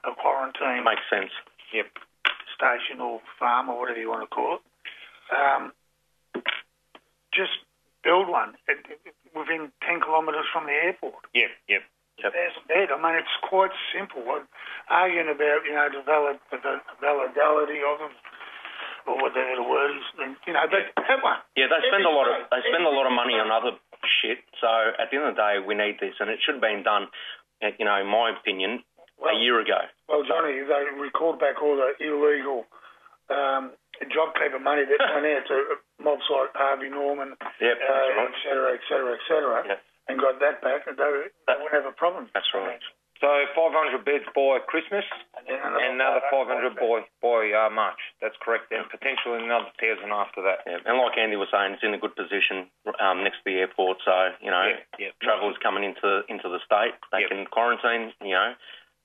a 0.05 0.15
quarantine 0.15 0.83
Makes 0.83 1.09
sense. 1.09 1.31
Yep. 1.73 1.87
station 2.55 3.01
or 3.01 3.19
farm 3.39 3.67
or 3.69 3.79
whatever 3.79 3.99
you 3.99 4.09
want 4.09 4.21
to 4.23 4.27
call 4.33 4.59
it. 4.59 4.63
Um, 5.35 5.73
just 7.33 7.62
build 8.03 8.27
one 8.27 8.55
it, 8.67 8.83
within 9.33 9.71
10 9.87 10.01
kilometres 10.03 10.45
from 10.51 10.67
the 10.67 10.75
airport. 10.75 11.23
Yep. 11.33 11.49
Yep. 11.67 11.81
There's 12.21 12.55
a 12.55 12.65
bed. 12.69 12.87
I 12.93 12.97
mean, 13.01 13.17
it's 13.17 13.37
quite 13.49 13.73
simple. 13.91 14.21
Arguing 14.87 15.27
about, 15.33 15.65
you 15.65 15.73
know, 15.73 15.89
the, 15.89 16.03
valid, 16.05 16.37
the 16.51 16.59
validity 17.01 17.81
of 17.81 17.99
them 17.99 18.13
or 19.07 19.19
whatever 19.19 19.59
the 19.59 19.67
word 19.67 19.91
is, 19.97 20.07
and, 20.21 20.35
you 20.47 20.53
know, 20.53 20.63
but 20.69 20.87
that 20.95 21.19
one. 21.19 21.39
Yeah, 21.59 21.67
they 21.67 21.83
spend 21.91 22.07
a 22.07 22.13
lot 22.13 22.23
of 22.31 22.47
they 22.47 22.63
spend 22.71 22.87
a 22.87 22.93
lot 22.93 23.03
of 23.03 23.11
money 23.11 23.35
on 23.35 23.51
other 23.51 23.75
shit. 24.07 24.39
So 24.63 24.69
at 24.95 25.11
the 25.11 25.19
end 25.19 25.27
of 25.27 25.35
the 25.35 25.41
day, 25.43 25.53
we 25.59 25.75
need 25.75 25.99
this, 25.99 26.15
and 26.23 26.31
it 26.31 26.39
should 26.39 26.55
have 26.55 26.63
been 26.63 26.83
done. 26.87 27.11
uh, 27.59 27.75
You 27.75 27.83
know, 27.83 27.99
in 27.99 28.07
my 28.07 28.31
opinion, 28.31 28.79
a 29.19 29.35
year 29.35 29.59
ago. 29.59 29.91
Well, 30.07 30.23
Johnny, 30.23 30.55
they 30.63 30.83
recalled 30.95 31.39
back 31.39 31.59
all 31.59 31.75
the 31.75 31.91
illegal 31.99 32.63
um, 33.27 33.75
JobKeeper 34.01 34.61
money 34.61 34.83
that 34.85 34.99
went 35.13 35.25
out 35.25 35.45
to 35.47 35.77
mobs 36.03 36.25
like 36.31 36.51
Harvey 36.55 36.89
Norman, 36.89 37.35
Yep, 37.61 37.77
uh, 37.77 37.93
that's 38.17 38.33
et 38.33 38.35
cetera, 38.43 38.69
et 38.73 38.83
cetera, 38.89 39.11
et 39.13 39.23
cetera, 39.27 39.57
Yep. 39.67 39.79
and 40.09 40.19
got 40.19 40.39
that 40.39 40.61
back, 40.61 40.87
and 40.87 40.97
they, 40.97 41.11
they 41.47 41.53
wouldn't 41.61 41.73
have 41.73 41.85
a 41.85 41.95
problem. 41.95 42.29
That's 42.33 42.49
right. 42.53 42.79
So 43.21 43.29
500 43.55 44.03
beds 44.03 44.25
by 44.35 44.59
Christmas 44.67 45.05
And 45.37 45.47
then 45.47 45.55
and 45.63 45.95
another 45.95 46.19
500 46.27 46.75
by 46.75 47.07
by 47.23 47.53
uh, 47.55 47.69
March. 47.71 48.01
that's 48.19 48.35
correct. 48.43 48.67
And 48.75 48.83
potentially 48.91 49.39
another 49.39 49.71
thousand 49.79 50.11
after 50.11 50.41
that. 50.43 50.67
Yeah. 50.67 50.83
And 50.83 50.97
like 50.99 51.15
Andy 51.17 51.37
was 51.39 51.47
saying, 51.47 51.71
it's 51.79 51.83
in 51.87 51.93
a 51.93 52.01
good 52.01 52.17
position 52.19 52.67
um, 52.99 53.23
next 53.23 53.37
to 53.39 53.43
the 53.47 53.63
airport. 53.63 53.99
So 54.03 54.11
you 54.43 54.51
know, 54.51 54.67
Yeah, 54.67 55.07
yeah. 55.07 55.11
travellers 55.23 55.55
coming 55.63 55.85
into 55.87 56.25
into 56.27 56.49
the 56.51 56.59
state, 56.67 56.99
they 57.15 57.21
Yep. 57.23 57.29
can 57.29 57.45
quarantine. 57.47 58.11
You 58.19 58.35
know. 58.35 58.53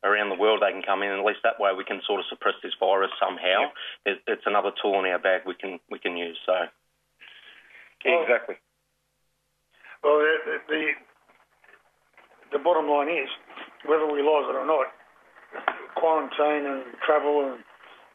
Around 0.05 0.31
the 0.31 0.39
world, 0.39 0.63
they 0.63 0.71
can 0.71 0.87
come 0.87 1.03
in, 1.03 1.11
and 1.11 1.19
at 1.19 1.27
least 1.27 1.43
that 1.43 1.59
way 1.59 1.75
we 1.75 1.83
can 1.83 1.99
sort 2.07 2.21
of 2.23 2.27
suppress 2.31 2.55
this 2.63 2.75
virus 2.79 3.11
somehow. 3.19 3.67
Yep. 3.67 3.73
It, 4.07 4.17
it's 4.31 4.47
another 4.47 4.71
tool 4.81 4.95
in 5.03 5.11
our 5.11 5.19
bag 5.19 5.43
we 5.45 5.55
can 5.59 5.81
we 5.91 5.99
can 5.99 6.17
use. 6.17 6.39
So 6.47 6.55
Yeah, 8.07 8.23
exactly. 8.23 8.63
Well, 10.05 10.23
the, 10.23 10.35
the, 10.47 10.57
the, 10.71 10.83
the 12.55 12.61
bottom 12.63 12.87
line 12.87 13.11
is, 13.11 13.27
whether 13.91 14.07
we 14.07 14.23
like 14.23 14.47
it 14.47 14.55
or 14.55 14.67
not, 14.67 14.87
quarantine 15.99 16.63
and 16.71 16.83
travel 17.03 17.43
and 17.51 17.59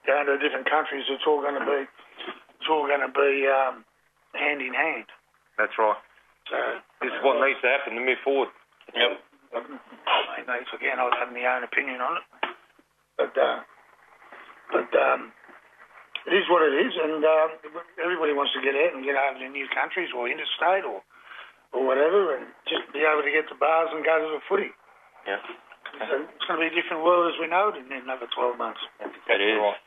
going 0.07 0.27
to 0.27 0.39
different 0.39 0.69
countries, 0.71 1.03
it's 1.11 1.27
all 1.27 1.43
going 1.43 1.59
to 1.59 1.65
be, 1.67 1.83
it's 1.83 2.69
all 2.71 2.87
going 2.87 3.03
to 3.03 3.11
be 3.11 3.43
um, 3.51 3.83
hand 4.31 4.63
in 4.63 4.71
hand. 4.73 5.11
That's 5.59 5.75
right. 5.77 5.99
So 6.47 6.55
This 7.03 7.11
is 7.11 7.19
what 7.23 7.43
needs 7.43 7.59
to 7.59 7.67
happen 7.67 7.99
to 7.99 8.03
move 8.03 8.23
forward. 8.23 8.49
yep. 8.95 9.19
I 9.53 10.41
mean, 10.41 10.65
again, 10.73 10.97
I 10.97 11.05
have 11.21 11.29
my 11.31 11.45
own 11.45 11.63
opinion 11.63 12.01
on 12.01 12.17
it, 12.17 12.25
but 13.17 13.33
uh, 13.37 13.59
but 14.73 14.89
um, 14.97 15.29
it 16.25 16.33
is 16.33 16.45
what 16.49 16.65
it 16.65 16.73
is, 16.73 16.93
and 16.97 17.21
uh, 17.21 17.47
everybody 18.01 18.33
wants 18.33 18.53
to 18.57 18.61
get 18.65 18.73
out 18.73 18.97
and 18.97 19.05
get 19.05 19.13
over 19.13 19.37
to 19.39 19.49
new 19.49 19.67
countries 19.73 20.09
or 20.15 20.25
interstate 20.25 20.85
or 20.85 21.05
or 21.73 21.81
whatever, 21.85 22.37
and 22.37 22.49
just 22.69 22.85
be 22.93 23.01
able 23.05 23.21
to 23.25 23.33
get 23.33 23.49
to 23.49 23.57
bars 23.57 23.89
and 23.93 24.05
go 24.05 24.17
to 24.17 24.29
the 24.37 24.41
footy. 24.49 24.73
Yeah. 25.25 25.41
So 26.09 26.25
it's 26.25 26.45
going 26.49 26.57
to 26.57 26.63
be 26.65 26.73
a 26.73 26.75
different 26.77 27.05
world 27.05 27.29
as 27.29 27.37
we 27.37 27.45
know 27.45 27.69
it 27.69 27.77
in 27.77 27.85
another 27.89 28.25
12 28.33 28.57
months. 28.57 28.81
It 29.01 29.41
is. 29.41 29.57
Right. 29.61 29.77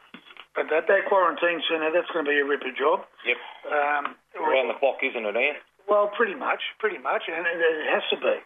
But 0.55 0.71
that, 0.71 0.87
that 0.89 1.03
quarantine 1.11 1.61
centre, 1.67 1.91
that's 1.93 2.09
going 2.15 2.25
to 2.25 2.31
be 2.31 2.39
a 2.39 2.47
ripper 2.47 2.73
job. 2.73 3.05
Yep. 3.27 3.39
Um, 3.71 4.05
Around 4.39 4.71
the 4.71 4.79
clock, 4.79 5.03
isn't 5.03 5.19
it, 5.19 5.35
Ian? 5.37 5.59
well, 5.87 6.11
pretty 6.17 6.35
much, 6.35 6.59
pretty 6.83 6.99
much, 6.99 7.23
and 7.31 7.47
it, 7.47 7.59
it 7.59 7.87
has 7.91 8.03
to 8.11 8.19
be. 8.19 8.37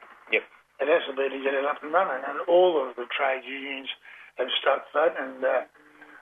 It 0.80 0.88
has 0.88 1.04
to 1.08 1.14
be 1.14 1.28
to 1.28 1.44
get 1.44 1.52
it 1.52 1.64
up 1.68 1.84
and 1.84 1.92
running, 1.92 2.24
and 2.24 2.40
all 2.48 2.80
of 2.80 2.96
the 2.96 3.04
trade 3.12 3.44
unions 3.44 3.88
have 4.36 4.48
stuck 4.60 4.88
that 4.96 5.12
and 5.20 5.44
uh, 5.44 5.68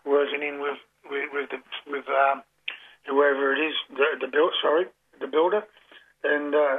working 0.04 0.42
in 0.42 0.60
with 0.60 0.82
with, 1.06 1.30
with 1.32 1.48
the 1.50 1.60
with 1.86 2.06
um, 2.10 2.42
whoever 3.06 3.54
it 3.54 3.62
is, 3.62 3.74
the, 3.94 4.18
the 4.20 4.30
build, 4.30 4.52
sorry, 4.60 4.86
the 5.20 5.26
builder, 5.26 5.62
and 6.24 6.54
uh, 6.54 6.76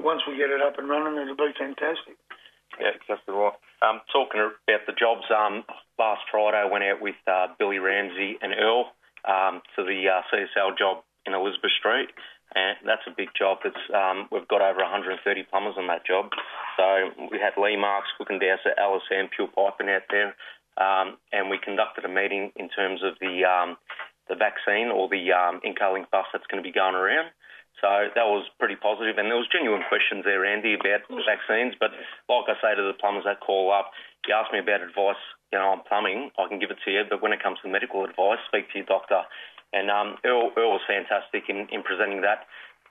once 0.00 0.22
we 0.26 0.36
get 0.36 0.50
it 0.50 0.62
up 0.62 0.78
and 0.78 0.88
running, 0.88 1.20
it'll 1.20 1.36
be 1.36 1.52
fantastic. 1.58 2.16
Yeah, 2.80 2.94
exactly 2.94 3.34
right. 3.34 3.56
Um, 3.82 4.00
talking 4.12 4.40
about 4.40 4.86
the 4.86 4.94
jobs, 4.94 5.26
um, 5.34 5.64
last 5.98 6.22
Friday 6.30 6.58
I 6.58 6.70
went 6.70 6.84
out 6.84 7.00
with 7.00 7.16
uh, 7.26 7.48
Billy 7.58 7.78
Ramsey 7.78 8.38
and 8.40 8.52
Earl 8.54 8.92
um, 9.26 9.62
to 9.76 9.84
the 9.84 10.06
uh, 10.06 10.22
CSL 10.30 10.78
job 10.78 11.02
in 11.26 11.34
Elizabeth 11.34 11.74
Street, 11.78 12.08
and 12.58 12.76
that's 12.82 13.06
a 13.06 13.14
big 13.14 13.30
job. 13.38 13.58
It's 13.64 13.84
um, 13.94 14.26
we've 14.32 14.48
got 14.48 14.62
over 14.62 14.82
130 14.82 15.22
plumbers 15.46 15.78
on 15.78 15.86
that 15.86 16.06
job. 16.06 16.30
So 16.76 16.84
we 17.30 17.38
had 17.38 17.54
Lee 17.54 17.76
Marks, 17.78 18.10
Cook 18.18 18.30
and 18.30 18.40
Dowser, 18.40 18.74
LSM, 18.74 19.30
Pure 19.30 19.54
Piping 19.54 19.90
out 19.90 20.06
there, 20.10 20.34
um, 20.78 21.18
and 21.32 21.50
we 21.50 21.58
conducted 21.58 22.04
a 22.04 22.10
meeting 22.10 22.50
in 22.56 22.68
terms 22.68 23.00
of 23.02 23.14
the 23.20 23.46
um, 23.46 23.78
the 24.28 24.34
vaccine 24.34 24.90
or 24.90 25.08
the 25.08 25.32
um, 25.32 25.60
Incolink 25.62 26.10
bus 26.10 26.26
that's 26.32 26.46
going 26.50 26.62
to 26.62 26.66
be 26.66 26.74
going 26.74 26.94
around. 26.94 27.30
So 27.78 28.10
that 28.10 28.26
was 28.26 28.42
pretty 28.58 28.74
positive, 28.74 29.22
and 29.22 29.30
there 29.30 29.38
was 29.38 29.46
genuine 29.46 29.86
questions 29.86 30.26
there, 30.26 30.42
Andy, 30.42 30.74
about 30.74 31.06
the 31.06 31.22
vaccines. 31.22 31.78
But 31.78 31.94
like 32.26 32.50
I 32.50 32.58
say 32.58 32.74
to 32.74 32.82
the 32.82 32.98
plumbers 32.98 33.22
that 33.22 33.38
call 33.38 33.70
up, 33.70 33.94
you 34.26 34.34
ask 34.34 34.50
me 34.50 34.58
about 34.58 34.82
advice, 34.82 35.22
you 35.54 35.58
know, 35.62 35.78
on 35.78 35.86
plumbing, 35.86 36.34
I 36.34 36.50
can 36.50 36.58
give 36.58 36.74
it 36.74 36.82
to 36.84 36.90
you. 36.90 37.06
But 37.06 37.22
when 37.22 37.30
it 37.30 37.38
comes 37.38 37.62
to 37.62 37.70
medical 37.70 38.02
advice, 38.02 38.42
speak 38.50 38.66
to 38.74 38.82
your 38.82 38.90
doctor. 38.90 39.22
And 39.72 39.90
um, 39.90 40.16
Earl, 40.24 40.50
Earl 40.56 40.80
was 40.80 40.84
fantastic 40.88 41.48
in, 41.48 41.68
in 41.70 41.82
presenting 41.82 42.22
that. 42.22 42.46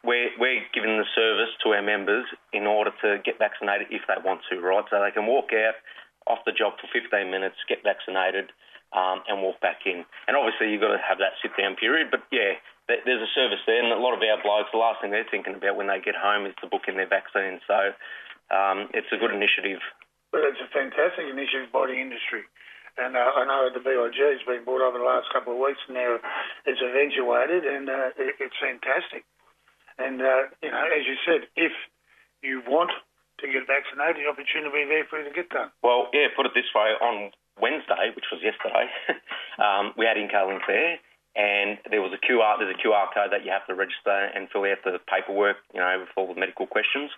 We're, 0.05 0.29
we're 0.37 0.61
giving 0.73 0.97
the 0.97 1.09
service 1.17 1.49
to 1.65 1.73
our 1.73 1.81
members 1.81 2.25
in 2.53 2.67
order 2.69 2.93
to 3.01 3.17
get 3.25 3.39
vaccinated 3.39 3.87
if 3.89 4.05
they 4.07 4.21
want 4.21 4.41
to, 4.51 4.61
right? 4.61 4.85
So 4.89 5.01
they 5.01 5.11
can 5.11 5.25
walk 5.25 5.49
out 5.51 5.75
off 6.29 6.45
the 6.45 6.53
job 6.53 6.77
for 6.77 6.87
15 6.93 7.09
minutes, 7.31 7.55
get 7.67 7.81
vaccinated, 7.81 8.53
um, 8.93 9.23
and 9.27 9.41
walk 9.41 9.59
back 9.59 9.83
in. 9.89 10.05
And 10.27 10.37
obviously, 10.37 10.71
you've 10.71 10.85
got 10.85 10.93
to 10.93 11.01
have 11.01 11.17
that 11.17 11.35
sit 11.41 11.51
down 11.57 11.75
period. 11.75 12.13
But 12.13 12.23
yeah, 12.31 12.61
there's 12.87 13.23
a 13.23 13.31
service 13.35 13.59
there, 13.65 13.83
and 13.83 13.91
a 13.91 13.99
lot 13.99 14.15
of 14.15 14.23
our 14.23 14.39
blokes, 14.39 14.71
the 14.71 14.79
last 14.79 15.01
thing 15.01 15.11
they're 15.11 15.27
thinking 15.27 15.55
about 15.55 15.75
when 15.75 15.87
they 15.91 15.99
get 15.99 16.15
home 16.15 16.45
is 16.45 16.55
to 16.61 16.71
book 16.71 16.87
in 16.87 16.95
their 16.95 17.09
vaccine. 17.09 17.59
So 17.67 17.91
um, 18.53 18.87
it's 18.93 19.11
a 19.11 19.19
good 19.19 19.33
initiative. 19.33 19.83
But 20.31 20.47
it's 20.47 20.61
a 20.63 20.69
fantastic 20.71 21.27
initiative 21.27 21.71
by 21.71 21.87
the 21.87 21.99
industry. 21.99 22.47
And 22.97 23.13
uh, 23.13 23.29
I 23.37 23.45
know 23.45 23.69
the 23.69 23.79
BIG 23.79 24.17
has 24.17 24.41
been 24.49 24.65
brought 24.65 24.81
over 24.81 24.97
the 24.97 25.05
last 25.05 25.29
couple 25.29 25.53
of 25.53 25.61
weeks, 25.61 25.79
and 25.85 25.93
now 25.93 26.17
it's 26.65 26.81
eventuated, 26.81 27.61
and 27.63 27.85
uh, 27.89 28.09
it, 28.17 28.41
it's 28.41 28.57
fantastic. 28.57 29.21
And, 30.01 30.21
uh, 30.21 30.49
you 30.61 30.73
know, 30.73 30.85
as 30.89 31.05
you 31.05 31.17
said, 31.21 31.45
if 31.53 31.73
you 32.41 32.61
want 32.65 32.89
to 33.41 33.45
get 33.45 33.69
vaccinated, 33.69 34.25
the 34.25 34.29
opportunity 34.29 34.85
there 34.89 35.05
for 35.05 35.21
you 35.21 35.29
to 35.29 35.33
get 35.33 35.49
done. 35.49 35.69
Well, 35.85 36.09
yeah, 36.09 36.33
put 36.33 36.49
it 36.49 36.57
this 36.57 36.69
way: 36.73 36.97
on 36.97 37.29
Wednesday, 37.61 38.13
which 38.17 38.25
was 38.33 38.41
yesterday, 38.41 38.89
um, 39.61 39.93
we 39.97 40.09
had 40.09 40.17
Incolink 40.17 40.65
there, 40.65 40.97
and 41.37 41.77
there 41.89 42.01
was 42.01 42.11
a 42.11 42.17
QR. 42.17 42.57
There's 42.57 42.73
a 42.73 42.81
QR 42.81 43.13
code 43.13 43.29
that 43.31 43.45
you 43.45 43.51
have 43.53 43.65
to 43.67 43.75
register 43.77 44.33
and 44.33 44.49
fill 44.49 44.65
out 44.65 44.81
the 44.83 44.97
paperwork, 45.05 45.57
you 45.71 45.79
know, 45.79 46.01
with 46.01 46.09
all 46.17 46.33
the 46.33 46.39
medical 46.39 46.65
questions. 46.65 47.11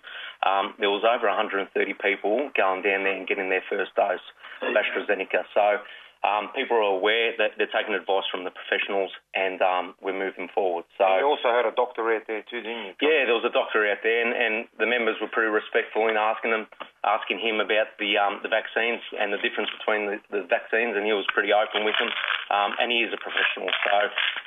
Um, 0.44 0.74
there 0.78 0.92
was 0.92 1.02
over 1.08 1.26
130 1.26 1.72
people 1.96 2.52
going 2.52 2.82
down 2.84 3.08
there 3.08 3.16
and 3.16 3.26
getting 3.26 3.48
their 3.48 3.64
first 3.64 3.96
dose 3.96 4.20
of 4.60 4.76
AstraZeneca. 4.76 5.48
So 5.56 5.80
um, 6.20 6.52
people 6.52 6.76
are 6.76 6.92
aware 7.00 7.32
that 7.40 7.56
they're 7.56 7.72
taking 7.72 7.96
advice 7.96 8.28
from 8.28 8.44
the 8.44 8.52
professionals, 8.52 9.08
and 9.32 9.56
um, 9.64 9.96
we're 10.04 10.16
moving 10.16 10.52
forward. 10.52 10.84
So. 11.00 11.08
You 11.16 11.24
also 11.24 11.48
had 11.48 11.64
a 11.64 11.72
doctor 11.72 12.04
out 12.12 12.28
there 12.28 12.44
too, 12.44 12.60
didn't 12.60 12.92
you? 12.92 12.94
Yeah, 13.00 13.24
there 13.24 13.36
was 13.36 13.48
a 13.48 13.52
doctor 13.52 13.88
out 13.88 14.04
there, 14.04 14.20
and, 14.20 14.36
and 14.36 14.54
the 14.76 14.84
members 14.84 15.16
were 15.16 15.32
pretty 15.32 15.48
respectful 15.48 16.12
in 16.12 16.20
asking 16.20 16.52
them, 16.52 16.68
asking 17.08 17.40
him 17.40 17.56
about 17.64 17.96
the 17.96 18.20
um, 18.20 18.44
the 18.44 18.52
vaccines 18.52 19.00
and 19.16 19.32
the 19.32 19.40
difference 19.40 19.72
between 19.80 20.12
the, 20.12 20.16
the 20.28 20.44
vaccines, 20.44 20.92
and 20.92 21.08
he 21.08 21.16
was 21.16 21.24
pretty 21.32 21.56
open 21.56 21.88
with 21.88 21.96
them. 21.96 22.12
Um, 22.52 22.76
and 22.76 22.92
he 22.92 23.00
is 23.00 23.14
a 23.14 23.20
professional, 23.20 23.70
so 23.88 23.96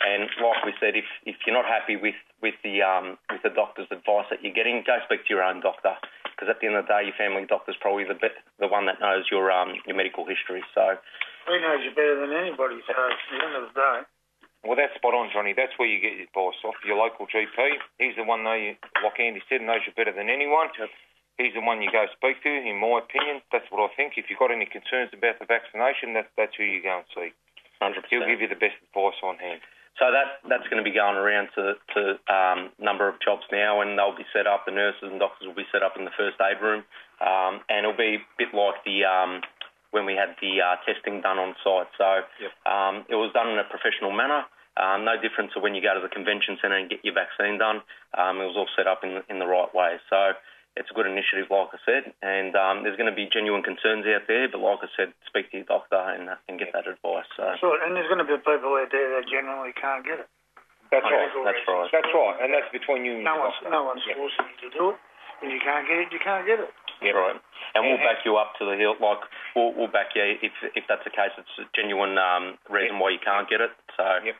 and 0.05 0.29
like 0.43 0.61
we 0.67 0.77
said, 0.77 0.93
if 0.93 1.09
if 1.25 1.41
you're 1.47 1.57
not 1.57 1.65
happy 1.65 1.97
with 1.97 2.19
with 2.45 2.53
the 2.61 2.85
um, 2.85 3.17
with 3.33 3.41
the 3.41 3.49
doctor's 3.49 3.89
advice 3.89 4.29
that 4.29 4.45
you're 4.45 4.53
getting, 4.53 4.83
go 4.85 5.01
speak 5.09 5.25
to 5.25 5.31
your 5.33 5.41
own 5.41 5.63
doctor, 5.63 5.97
because 6.35 6.51
at 6.53 6.61
the 6.61 6.67
end 6.67 6.75
of 6.77 6.85
the 6.85 6.91
day, 6.93 7.09
your 7.09 7.17
family 7.17 7.47
doctor's 7.49 7.79
probably 7.81 8.03
the 8.03 8.19
be- 8.19 8.35
the 8.59 8.67
one 8.67 8.85
that 8.85 9.01
knows 9.01 9.25
your 9.31 9.49
um 9.49 9.73
your 9.87 9.95
medical 9.95 10.27
history. 10.27 10.61
So 10.75 11.01
He 11.47 11.59
knows 11.59 11.83
you 11.83 11.91
better 11.91 12.19
than 12.23 12.31
anybody, 12.31 12.79
so 12.87 12.93
at 12.95 13.19
the 13.31 13.37
end 13.43 13.55
of 13.59 13.63
the 13.67 13.75
day, 13.75 13.97
Well, 14.63 14.79
that's 14.79 14.95
spot 14.95 15.11
on, 15.11 15.27
Johnny. 15.35 15.51
That's 15.51 15.75
where 15.75 15.87
you 15.91 15.99
get 15.99 16.15
your 16.15 16.27
advice 16.31 16.59
off. 16.63 16.79
Your 16.87 16.95
local 16.95 17.27
GP. 17.27 17.57
He's 17.99 18.15
the 18.15 18.23
one, 18.23 18.47
you, 18.47 18.79
like 19.03 19.19
Andy 19.19 19.43
said, 19.51 19.59
knows 19.59 19.83
you 19.83 19.91
better 19.91 20.15
than 20.15 20.31
anyone. 20.31 20.71
He's 21.37 21.53
the 21.53 21.65
one 21.65 21.81
you 21.81 21.91
go 21.91 22.05
speak 22.15 22.39
to, 22.43 22.51
in 22.51 22.79
my 22.79 23.03
opinion. 23.03 23.41
That's 23.51 23.67
what 23.73 23.83
I 23.83 23.89
think. 23.97 24.15
If 24.15 24.29
you've 24.29 24.39
got 24.39 24.55
any 24.55 24.69
concerns 24.69 25.11
about 25.11 25.41
the 25.41 25.49
vaccination, 25.49 26.13
that's, 26.13 26.29
that's 26.37 26.55
who 26.55 26.63
you 26.63 26.79
go 26.79 27.03
and 27.03 27.07
see. 27.11 27.33
100%. 27.81 28.07
He'll 28.07 28.27
give 28.29 28.39
you 28.39 28.47
the 28.47 28.59
best 28.59 28.79
advice 28.87 29.19
on 29.19 29.35
hand. 29.41 29.59
So 30.01 30.09
that 30.09 30.41
that's 30.49 30.65
going 30.73 30.81
to 30.81 30.87
be 30.87 30.95
going 30.95 31.21
around 31.21 31.53
to 31.53 31.77
to 31.93 32.17
um, 32.25 32.73
number 32.81 33.05
of 33.07 33.21
jobs 33.21 33.45
now, 33.53 33.81
and 33.81 33.93
they'll 33.93 34.17
be 34.17 34.25
set 34.33 34.47
up. 34.49 34.65
The 34.65 34.73
nurses 34.73 35.05
and 35.05 35.19
doctors 35.21 35.45
will 35.45 35.53
be 35.53 35.69
set 35.71 35.83
up 35.85 35.93
in 35.97 36.05
the 36.05 36.15
first 36.17 36.41
aid 36.41 36.57
room, 36.65 36.81
um, 37.21 37.61
and 37.69 37.85
it'll 37.85 37.97
be 37.97 38.17
a 38.17 38.25
bit 38.41 38.49
like 38.57 38.81
the 38.89 39.05
um, 39.05 39.45
when 39.93 40.05
we 40.09 40.17
had 40.17 40.33
the 40.41 40.57
uh, 40.59 40.75
testing 40.89 41.21
done 41.21 41.37
on 41.37 41.53
site. 41.63 41.87
So 42.01 42.25
Yep. 42.41 42.51
um, 42.65 43.05
it 43.07 43.15
was 43.15 43.29
done 43.31 43.47
in 43.53 43.57
a 43.61 43.63
professional 43.69 44.11
manner. 44.11 44.43
Um, 44.75 45.05
no 45.05 45.13
different 45.21 45.53
to 45.53 45.61
when 45.61 45.77
you 45.77 45.85
go 45.85 45.93
to 45.93 46.01
the 46.01 46.09
convention 46.09 46.57
centre 46.57 46.73
and 46.75 46.89
get 46.89 47.05
your 47.05 47.13
vaccine 47.13 47.61
done. 47.61 47.85
Um, 48.17 48.41
it 48.41 48.49
was 48.49 48.57
all 48.57 48.67
set 48.75 48.89
up 48.89 49.05
in 49.05 49.21
the, 49.21 49.23
in 49.29 49.37
the 49.37 49.45
right 49.45 49.69
way. 49.69 50.01
So 50.09 50.33
it's 50.73 50.89
a 50.89 50.95
good 50.97 51.05
initiative, 51.05 51.53
like 51.53 51.69
I 51.69 51.79
said, 51.85 52.09
and 52.25 52.57
um, 52.57 52.81
there's 52.81 52.97
going 52.97 53.05
to 53.09 53.13
be 53.13 53.29
genuine 53.29 53.61
concerns 53.61 54.01
out 54.09 54.25
there. 54.25 54.49
But 54.49 54.65
like 54.65 54.81
I 54.81 54.89
said, 54.97 55.13
speak 55.29 55.53
to 55.53 55.61
your 55.61 55.69
doctor 55.69 56.01
and, 56.01 56.25
uh, 56.33 56.41
and 56.49 56.57
get 56.57 56.73
that 56.73 56.89
advice. 56.89 57.29
So. 57.37 57.45
that's. 57.45 57.61
And 57.61 57.93
there's 57.93 58.09
going 58.09 58.17
to 58.17 58.25
be 58.25 58.33
people 58.41 58.73
out 58.81 58.89
there 58.89 59.09
that 59.21 59.29
generally 59.29 59.77
can't 59.77 60.01
get 60.01 60.25
it. 60.25 60.29
That's 60.89 61.05
Okay, 61.05 61.21
right. 61.21 61.53
that's 61.53 61.65
right. 61.69 61.89
That's 61.93 62.09
right. 62.13 62.35
And 62.41 62.49
that's 62.53 62.69
between 62.73 63.05
you 63.05 63.21
and 63.21 63.25
No 63.25 63.37
your 63.37 63.45
one's, 63.45 63.53
doctor. 63.61 63.69
no 63.69 63.81
one's 63.85 64.01
Yeah. 64.09 64.17
forcing 64.17 64.45
you 64.49 64.57
to 64.57 64.69
do 64.73 64.83
it. 64.93 64.97
If 65.45 65.49
you 65.53 65.61
can't 65.61 65.85
get 65.85 65.97
it, 66.01 66.09
you 66.13 66.21
can't 66.21 66.45
get 66.49 66.57
it. 66.61 66.69
Yeah, 67.03 67.13
right. 67.19 67.37
And 67.75 67.83
we'll 67.85 67.97
back 68.01 68.23
you 68.25 68.37
up 68.37 68.53
to 68.59 68.65
the 68.65 68.77
hill. 68.77 68.95
Like 69.01 69.21
we'll, 69.55 69.73
we'll 69.75 69.91
back 69.91 70.15
you 70.15 70.23
if 70.41 70.53
if 70.75 70.83
that's 70.87 71.03
the 71.03 71.11
case. 71.13 71.33
It's 71.37 71.55
a 71.59 71.65
genuine 71.75 72.17
um, 72.17 72.57
reason 72.69 72.99
why 72.99 73.11
you 73.11 73.19
can't 73.23 73.49
get 73.49 73.61
it. 73.61 73.71
So 73.97 74.03
Yep. 74.23 74.35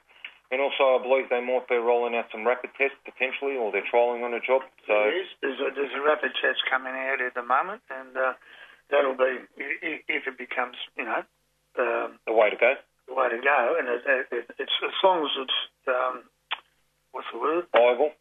And 0.53 0.62
also, 0.62 0.86
I 0.86 1.01
believe 1.01 1.34
they 1.34 1.41
might 1.41 1.65
be 1.65 1.82
rolling 1.82 2.13
out 2.13 2.29
some 2.29 2.46
rapid 2.46 2.70
tests 2.77 3.00
potentially, 3.01 3.58
or 3.58 3.72
they're 3.74 3.88
trialling 3.89 4.22
on 4.22 4.38
a 4.38 4.43
job. 4.43 4.62
So 4.86 4.93
There 4.93 5.17
is. 5.17 5.25
There's 5.41 5.58
a, 5.58 5.74
there's 5.74 5.96
a 5.98 6.03
rapid 6.05 6.29
test 6.38 6.62
coming 6.70 6.93
out 6.93 7.17
at 7.25 7.34
the 7.34 7.41
moment, 7.41 7.82
and 7.89 8.13
uh, 8.13 8.34
that'll 8.93 9.17
be 9.17 9.41
i- 9.58 9.79
i- 9.82 10.03
if 10.05 10.29
it 10.29 10.38
becomes, 10.38 10.77
you 10.93 11.05
know, 11.10 11.25
um, 11.82 12.20
the 12.29 12.34
way 12.38 12.51
to 12.53 12.58
go. 12.62 12.75
the 13.10 13.15
way 13.17 13.29
to 13.34 13.41
go. 13.41 13.60
And 13.82 13.88
it, 13.98 14.01
it, 14.29 14.46
it's 14.62 14.77
as 14.86 14.93
long 15.01 15.25
as 15.25 15.34
it's 15.41 15.60
um, 15.89 16.22
what's 17.17 17.25
the 17.34 17.39
word? 17.41 17.65
Viable. 17.74 18.13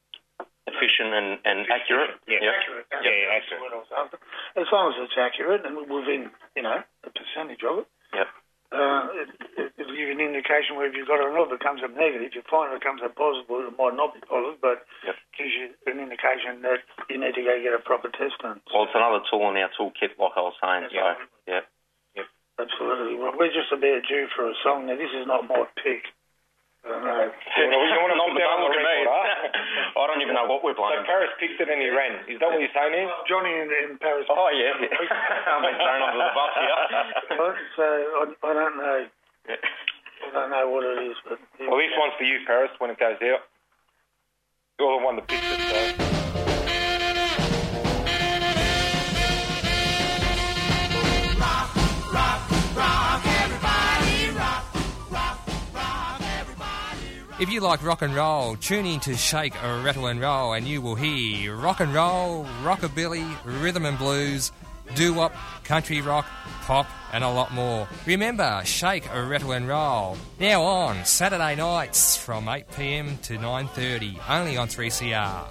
Efficient 0.67 1.11
and, 1.15 1.29
and 1.45 1.59
accurate. 1.71 2.15
Yeah. 2.31 2.39
Yep. 2.43 2.55
Accurate. 2.55 2.87
Yeah, 2.91 3.01
That's 3.03 3.47
accurate. 3.51 3.61
what 3.63 3.73
I 3.75 3.79
was 3.83 3.93
after. 3.99 4.19
As 4.59 4.69
long 4.71 4.85
as 4.95 4.97
it's 5.03 5.19
accurate 5.19 5.63
and 5.67 5.75
within, 5.91 6.31
you 6.55 6.63
know, 6.63 6.81
a 7.05 7.11
percentage 7.11 7.63
of 7.67 7.83
it, 7.83 7.89
Yep. 8.15 8.29
uh, 8.73 9.03
it, 9.17 9.29
it, 9.59 9.69
to 9.77 9.83
give 9.91 9.97
you 10.07 10.13
an 10.13 10.21
indication 10.23 10.77
where 10.77 10.87
if 10.87 10.95
you've 10.95 11.09
got 11.09 11.19
it 11.19 11.27
or 11.27 11.35
not. 11.35 11.49
If 11.51 11.59
it 11.59 11.65
comes 11.67 11.83
up 11.83 11.91
negative, 11.97 12.29
If 12.31 12.35
you 12.39 12.43
find 12.47 12.71
it 12.73 12.81
comes 12.85 13.03
up 13.03 13.17
positive, 13.19 13.49
it 13.51 13.77
might 13.77 13.97
not 13.99 14.15
be 14.15 14.21
positive, 14.23 14.61
but 14.63 14.87
Yep. 15.03 15.17
gives 15.37 15.53
you 15.57 15.67
an 15.91 15.99
indication 15.99 16.63
that 16.63 16.81
you 17.11 17.19
need 17.19 17.35
to 17.35 17.43
go 17.43 17.55
get 17.59 17.75
a 17.75 17.83
proper 17.83 18.09
test 18.15 18.39
done. 18.41 18.61
Well, 18.71 18.85
it's 18.87 18.95
another 18.95 19.21
tool 19.29 19.49
in 19.51 19.57
our 19.59 19.73
toolkit, 19.75 20.15
like 20.21 20.37
I 20.37 20.43
was 20.47 20.55
saying. 20.63 20.89
So, 20.93 20.97
Yeah. 20.97 21.15
yeah. 21.47 21.65
Absolutely. 22.61 23.17
Well, 23.17 23.33
we're 23.35 23.51
just 23.51 23.73
about 23.73 24.05
due 24.07 24.29
for 24.37 24.47
a 24.47 24.55
song. 24.63 24.87
Now, 24.87 24.95
this 24.95 25.11
is 25.11 25.27
not 25.27 25.49
my 25.49 25.65
pick. 25.83 26.05
Uh-huh. 26.83 26.99
I 26.99 27.31
don't 27.63 27.71
know. 27.71 27.79
You 27.87 27.95
want 28.03 28.11
to 28.11 28.19
Not 28.19 28.27
put 28.27 28.35
the 28.35 28.43
that 28.43 28.51
on 28.51 28.59
the 28.59 28.67
song 28.67 28.75
to 28.75 28.83
me. 28.83 28.91
record, 28.91 29.07
huh? 29.07 30.03
I 30.03 30.05
don't 30.11 30.19
even 30.23 30.35
know 30.35 30.47
what 30.51 30.67
we're 30.67 30.75
playing. 30.75 30.99
So. 31.03 31.07
Paris 31.07 31.31
picked 31.39 31.63
it 31.63 31.71
and 31.71 31.79
he 31.79 31.87
ran. 31.95 32.27
Is 32.27 32.43
that 32.43 32.51
what 32.51 32.59
you're 32.59 32.75
saying 32.75 32.91
here? 32.99 33.07
Johnny 33.31 33.55
in, 33.55 33.71
in 33.87 34.03
Paris. 34.03 34.27
Oh, 34.27 34.51
yeah. 34.51 34.75
I'm 35.55 35.63
being 35.63 35.79
thrown 35.79 36.03
under 36.03 36.19
the 36.19 36.31
bus 36.35 36.53
here. 36.59 37.55
So 37.79 37.85
I, 37.87 38.25
I 38.35 38.51
don't 38.53 38.77
know. 38.83 38.99
I 39.47 40.31
don't 40.35 40.51
know 40.51 40.67
what 40.71 40.83
it 40.83 40.99
is, 41.07 41.17
but 41.23 41.39
Well, 41.63 41.79
this 41.79 41.95
one's 41.99 42.15
for 42.19 42.25
you, 42.27 42.43
Paris, 42.47 42.71
when 42.79 42.91
it 42.91 42.99
goes 42.99 43.15
out. 43.23 43.47
You're 44.79 44.99
the 44.99 45.05
one 45.07 45.17
that 45.17 45.27
picked 45.29 45.43
it, 45.45 45.61
so. 46.03 46.22
If 57.43 57.51
you 57.51 57.61
like 57.61 57.83
rock 57.83 58.03
and 58.03 58.15
roll, 58.15 58.55
tune 58.55 58.87
in 58.87 59.01
to 59.01 59.17
Shake, 59.17 59.61
uh, 59.65 59.83
Rattle 59.85 60.07
and 60.07 60.21
Roll, 60.21 60.53
and 60.53 60.65
you 60.65 60.81
will 60.81 60.95
hear 60.95 61.57
rock 61.57 61.81
and 61.81 61.93
roll, 61.93 62.47
rockabilly, 62.63 63.29
rhythm 63.45 63.85
and 63.85 63.99
blues, 63.99 64.53
doo-wop, 64.95 65.35
country 65.65 66.01
rock, 66.03 66.25
pop, 66.61 66.87
and 67.13 67.25
a 67.25 67.29
lot 67.29 67.53
more. 67.53 67.89
Remember, 68.07 68.63
Shake, 68.65 69.13
uh, 69.13 69.23
Rattle 69.23 69.51
and 69.51 69.67
Roll. 69.67 70.17
Now 70.39 70.63
on 70.63 71.05
Saturday 71.05 71.57
nights 71.57 72.17
from 72.17 72.49
8 72.49 72.65
p.m. 72.77 73.19
to 73.25 73.37
9:30, 73.39 74.21
only 74.29 74.57
on 74.57 74.69
3CR. 74.69 75.45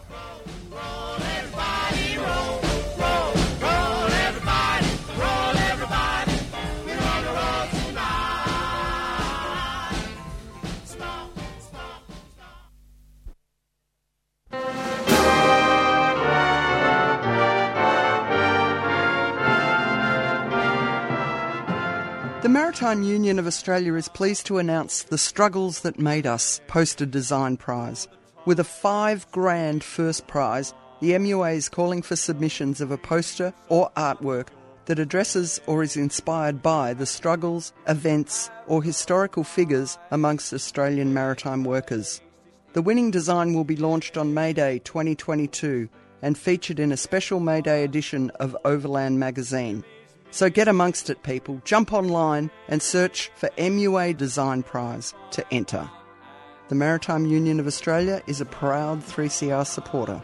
Maritime 22.51 23.01
Union 23.01 23.39
of 23.39 23.47
Australia 23.47 23.93
is 23.93 24.09
pleased 24.09 24.45
to 24.47 24.57
announce 24.57 25.03
the 25.03 25.17
Struggles 25.17 25.83
That 25.83 25.99
Made 25.99 26.27
Us 26.27 26.59
Poster 26.67 27.05
Design 27.05 27.55
Prize. 27.55 28.09
With 28.45 28.59
a 28.59 28.65
five 28.65 29.25
grand 29.31 29.85
first 29.85 30.27
prize, 30.27 30.73
the 30.99 31.11
MUA 31.11 31.55
is 31.55 31.69
calling 31.69 32.01
for 32.01 32.17
submissions 32.17 32.81
of 32.81 32.91
a 32.91 32.97
poster 32.97 33.53
or 33.69 33.89
artwork 33.95 34.49
that 34.83 34.99
addresses 34.99 35.61
or 35.65 35.81
is 35.81 35.95
inspired 35.95 36.61
by 36.61 36.93
the 36.93 37.05
struggles, 37.05 37.71
events, 37.87 38.49
or 38.67 38.83
historical 38.83 39.45
figures 39.45 39.97
amongst 40.11 40.51
Australian 40.51 41.13
maritime 41.13 41.63
workers. 41.63 42.19
The 42.73 42.81
winning 42.81 43.11
design 43.11 43.53
will 43.53 43.63
be 43.63 43.77
launched 43.77 44.17
on 44.17 44.33
May 44.33 44.51
Day 44.51 44.79
2022 44.79 45.87
and 46.21 46.37
featured 46.37 46.81
in 46.81 46.91
a 46.91 46.97
special 46.97 47.39
May 47.39 47.61
Day 47.61 47.85
edition 47.85 48.29
of 48.41 48.57
Overland 48.65 49.21
magazine. 49.21 49.85
So 50.31 50.49
get 50.49 50.69
amongst 50.69 51.09
it, 51.09 51.23
people. 51.23 51.61
Jump 51.65 51.91
online 51.93 52.49
and 52.69 52.81
search 52.81 53.29
for 53.35 53.49
MUA 53.57 54.17
Design 54.17 54.63
Prize 54.63 55.13
to 55.31 55.45
enter. 55.53 55.89
The 56.69 56.75
Maritime 56.75 57.25
Union 57.25 57.59
of 57.59 57.67
Australia 57.67 58.23
is 58.27 58.39
a 58.39 58.45
proud 58.45 59.01
3CR 59.01 59.67
supporter. 59.67 60.21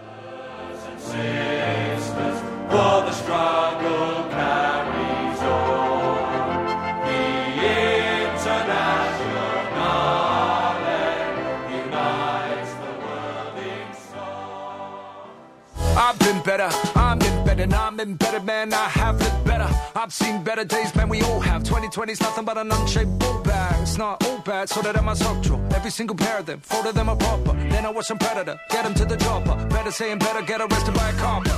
I've 15.99 16.19
been 16.19 16.41
better, 16.43 16.69
And 17.59 17.73
I'm 17.73 17.99
in 17.99 18.15
better, 18.15 18.39
man. 18.39 18.73
I 18.73 18.87
have 18.89 19.19
it 19.21 19.45
better. 19.45 19.69
I've 19.95 20.13
seen 20.13 20.43
better 20.43 20.63
days, 20.63 20.93
man. 20.95 21.09
We 21.09 21.21
all 21.23 21.39
have. 21.39 21.63
2020's 21.63 22.21
nothing 22.21 22.45
but 22.45 22.57
an 22.57 22.71
unshaped 22.71 23.17
ball 23.17 23.41
bag. 23.41 23.81
It's 23.81 23.97
not 23.97 24.23
all 24.25 24.39
bad, 24.39 24.69
so 24.69 24.81
that 24.81 24.95
I'm 24.95 25.07
a. 25.07 25.17
Every 25.75 25.91
single 25.91 26.15
pair 26.15 26.39
of 26.39 26.45
them, 26.45 26.59
fold 26.61 26.85
of 26.85 26.95
them 26.95 27.09
are 27.09 27.15
proper. 27.15 27.53
Then 27.53 27.85
I 27.85 27.89
watch 27.89 28.05
some 28.05 28.17
predator, 28.17 28.59
get 28.69 28.83
them 28.83 28.93
to 28.95 29.05
the 29.05 29.17
dropper. 29.17 29.55
Better 29.69 29.91
saying 29.91 30.19
better, 30.19 30.41
get 30.41 30.61
arrested 30.61 30.93
by 30.93 31.09
a 31.09 31.13
copper. 31.13 31.49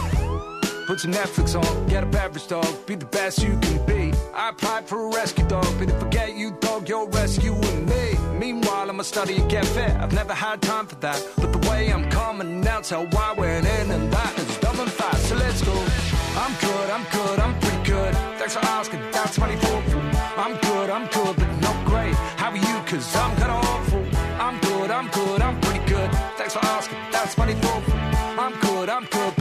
Put 0.87 0.99
some 1.01 1.11
Netflix 1.11 1.55
on, 1.55 1.87
get 1.87 2.03
a 2.03 2.07
beverage 2.07 2.47
dog, 2.47 2.67
be 2.85 2.95
the 2.95 3.05
best 3.05 3.43
you 3.43 3.57
can 3.59 3.85
be. 3.85 4.13
I 4.33 4.49
applied 4.49 4.87
for 4.87 5.07
a 5.07 5.09
rescue 5.15 5.47
dog, 5.47 5.67
but 5.77 5.89
if 5.89 5.95
i 5.95 5.99
forget 5.99 6.35
you, 6.35 6.51
dog, 6.59 6.89
you're 6.89 7.07
rescuing 7.09 7.85
me. 7.85 8.18
Meanwhile, 8.39 8.89
I'ma 8.89 9.03
study 9.03 9.35
and 9.35 9.49
get 9.49 9.65
fit. 9.65 9.91
I've 10.01 10.13
never 10.13 10.33
had 10.33 10.61
time 10.61 10.87
for 10.87 10.95
that, 11.01 11.21
but 11.35 11.51
the 11.51 11.69
way 11.69 11.91
I'm 11.91 12.09
coming 12.09 12.65
out, 12.65 12.89
why 13.13 13.33
we're 13.37 13.57
in 13.57 13.91
and 13.91 14.13
that 14.13 14.39
is 14.39 14.57
dumb 14.59 14.79
and 14.79 14.89
fast. 14.89 15.27
So 15.27 15.35
let's 15.35 15.61
go. 15.61 15.75
I'm 16.43 16.53
good, 16.61 16.89
I'm 16.89 17.05
good, 17.11 17.37
I'm 17.37 17.59
pretty 17.59 17.83
good. 17.83 18.13
Thanks 18.39 18.53
for 18.53 18.63
asking, 18.77 19.01
that's 19.11 19.37
money 19.37 19.57
for. 19.57 19.83
I'm 20.37 20.55
good, 20.61 20.89
I'm 20.89 21.07
good, 21.07 21.35
but 21.35 21.51
not 21.61 21.85
great. 21.85 22.15
How 22.41 22.51
are 22.51 22.55
you? 22.55 22.77
Cause 22.87 23.13
I'm 23.13 23.35
kinda 23.35 23.59
awful. 23.71 24.05
I'm 24.39 24.57
good, 24.61 24.89
I'm 24.89 25.09
good, 25.09 25.41
I'm 25.41 25.59
pretty 25.59 25.85
good. 25.85 26.09
Thanks 26.37 26.53
for 26.53 26.63
asking, 26.63 26.97
that's 27.11 27.37
money 27.37 27.55
for. 27.55 27.83
I'm 28.39 28.57
good, 28.61 28.87
I'm 28.87 29.05
good, 29.11 29.35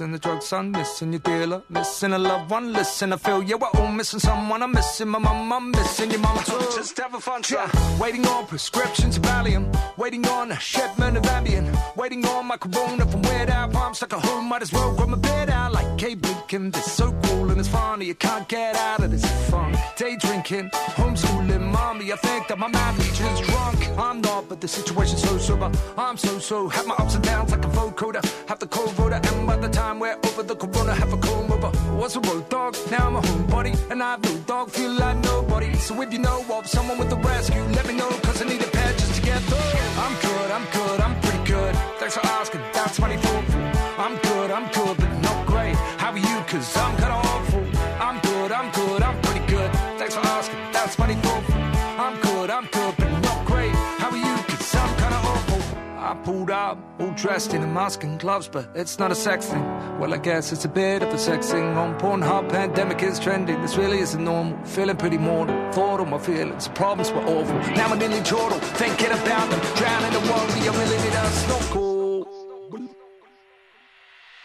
Missing 0.00 0.12
the 0.12 0.18
drugs, 0.18 0.46
son, 0.46 0.70
missing 0.70 1.12
your 1.12 1.20
dealer, 1.20 1.62
missing 1.68 2.14
a 2.14 2.18
loved 2.18 2.50
one. 2.50 2.72
Listen, 2.72 3.12
I 3.12 3.18
feel 3.18 3.42
yeah, 3.42 3.56
we're 3.56 3.68
all 3.78 3.92
missing 3.92 4.18
someone. 4.18 4.62
I'm 4.62 4.72
missing 4.72 5.08
my 5.08 5.18
mum, 5.18 5.52
I'm 5.52 5.70
missing 5.70 6.10
your 6.10 6.20
mama 6.20 6.42
too. 6.42 6.58
Just 6.74 6.96
have 6.96 7.12
a 7.12 7.20
fun 7.20 7.42
yeah. 7.50 7.70
Waiting 8.00 8.26
on 8.26 8.46
prescriptions 8.46 9.18
of 9.18 9.24
Valium, 9.24 9.66
waiting 9.98 10.26
on 10.26 10.52
a 10.52 10.58
shipment 10.58 11.18
of 11.18 11.24
Ambien, 11.24 11.66
waiting 11.96 12.24
on 12.24 12.46
my 12.46 12.56
corona 12.56 13.04
from 13.04 13.20
Weird 13.20 13.50
Al. 13.50 13.76
I'm 13.76 13.92
stuck 13.92 14.14
at 14.14 14.24
home, 14.24 14.46
might 14.46 14.62
as 14.62 14.72
well 14.72 14.96
grab 14.96 15.10
my 15.10 15.18
bed 15.18 15.50
out 15.50 15.72
like 15.72 15.98
Kate 15.98 16.18
Blinken. 16.18 16.72
This 16.72 16.90
so 16.90 17.12
cool 17.24 17.50
and 17.50 17.60
it's 17.60 17.68
funny, 17.68 18.06
you 18.06 18.14
can't 18.14 18.48
get 18.48 18.76
out 18.76 19.04
of 19.04 19.10
this 19.10 19.50
funk. 19.50 19.76
Day 19.96 20.16
drinking, 20.16 20.70
homeschooling, 20.96 21.70
mommy. 21.72 22.10
I 22.10 22.16
think 22.16 22.48
that 22.48 22.58
my 22.58 22.68
math 22.68 22.96
teacher's 22.96 23.40
drunk. 23.40 23.98
I'm 23.98 24.22
not, 24.22 24.48
but 24.48 24.62
the 24.62 24.68
situation's 24.68 25.22
so 25.22 25.36
sober. 25.36 25.70
I'm 25.98 26.16
so 26.16 26.38
so, 26.38 26.68
have 26.70 26.86
my 26.86 26.94
ups 26.94 27.16
and 27.16 27.24
downs 27.24 27.50
like 27.50 27.66
a 27.66 27.68
vocoder. 27.68 28.24
Have 28.48 28.60
the 28.60 28.66
cold 28.66 28.92
voter, 28.92 29.20
and 29.22 29.46
by 29.46 29.58
the 29.58 29.68
time 29.68 29.89
we're 29.98 30.16
over 30.26 30.42
the 30.42 30.54
corona, 30.54 30.94
have 30.94 31.12
a 31.12 31.16
comb 31.16 31.50
over. 31.50 31.70
Was 31.96 32.16
a 32.16 32.20
road 32.20 32.48
dog, 32.48 32.76
now 32.90 33.06
I'm 33.08 33.16
a 33.16 33.20
homebody, 33.20 33.74
and 33.90 34.02
I 34.02 34.12
have 34.12 34.22
no 34.22 34.36
dog, 34.46 34.70
feel 34.70 34.92
like 34.92 35.16
nobody. 35.18 35.74
So 35.76 36.00
if 36.02 36.12
you 36.12 36.18
know 36.18 36.44
of 36.52 36.66
someone 36.66 36.98
with 36.98 37.12
a 37.12 37.16
rescue, 37.16 37.62
let 37.76 37.86
me 37.88 37.94
know, 37.94 38.10
cause 38.24 38.42
I 38.42 38.44
need 38.44 38.62
a 38.62 38.70
pet 38.70 38.96
just 38.98 39.14
to 39.16 39.22
get 39.22 39.40
through. 39.42 39.80
I'm 40.04 40.14
good, 40.20 40.50
I'm 40.50 40.66
good, 40.78 41.00
I'm 41.00 41.20
pretty 41.20 41.44
good. 41.44 41.74
Thanks 41.98 42.14
for 42.14 42.26
asking, 42.26 42.60
that's 42.72 43.00
money 43.00 43.16
for. 43.16 43.42
I'm 43.98 44.16
good, 44.18 44.50
I'm 44.50 44.66
good, 44.72 44.96
but 44.96 45.12
not 45.20 45.46
great. 45.46 45.74
How 46.02 46.12
are 46.12 46.18
you? 46.18 46.36
Cause 46.46 46.76
I'm 46.76 46.96
kinda 46.96 47.14
awful. 47.14 47.49
Pulled 56.30 56.50
up, 56.50 56.78
all 57.00 57.10
dressed 57.16 57.54
in 57.54 57.62
a 57.62 57.66
mask 57.66 58.04
and 58.04 58.20
gloves, 58.20 58.46
but 58.46 58.68
it's 58.76 59.00
not 59.00 59.10
a 59.10 59.14
sex 59.16 59.46
thing. 59.46 59.64
Well, 59.98 60.14
I 60.14 60.18
guess 60.18 60.52
it's 60.52 60.64
a 60.64 60.68
bit 60.68 61.02
of 61.02 61.08
a 61.12 61.18
sex 61.18 61.50
thing. 61.50 61.64
On 61.82 61.98
Pornhub, 61.98 62.48
pandemic 62.48 63.02
is 63.02 63.18
trending. 63.18 63.60
This 63.62 63.76
really 63.76 63.98
isn't 63.98 64.24
normal. 64.24 64.56
Feeling 64.64 64.96
pretty 64.96 65.18
mortal. 65.18 65.56
Thought 65.72 65.98
on 65.98 66.10
my 66.10 66.18
feelings, 66.18 66.68
problems 66.68 67.10
were 67.10 67.26
awful. 67.34 67.58
Now 67.74 67.88
I'm 67.88 67.98
nearly 67.98 68.22
chortle, 68.22 68.60
thinking 68.82 69.10
about 69.10 69.50
them. 69.50 69.60
Drowning 69.74 70.12
the 70.12 70.20
do 70.20 70.58
you 70.66 70.72
really 70.80 70.98
need 71.04 71.16
a 71.22 71.26
snorkel? 71.42 71.90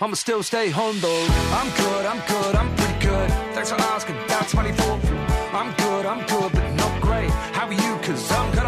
I'ma 0.01 0.15
still 0.15 0.41
stay 0.41 0.69
home 0.69 0.97
though. 1.01 1.25
I'm 1.59 1.69
good, 1.83 2.05
I'm 2.11 2.21
good, 2.33 2.55
I'm 2.55 2.75
pretty 2.75 2.99
good. 3.05 3.29
Thanks 3.53 3.69
for 3.69 3.79
asking, 3.93 4.15
that's 4.27 4.55
money 4.55 4.71
for 4.71 4.97
free. 5.05 5.17
I'm 5.59 5.71
good, 5.75 6.05
I'm 6.07 6.21
good, 6.25 6.51
but 6.51 6.67
not 6.81 7.01
great. 7.01 7.29
How 7.57 7.67
are 7.67 7.73
you? 7.73 7.91
Cause 8.05 8.31
I'm 8.31 8.51
kinda 8.53 8.64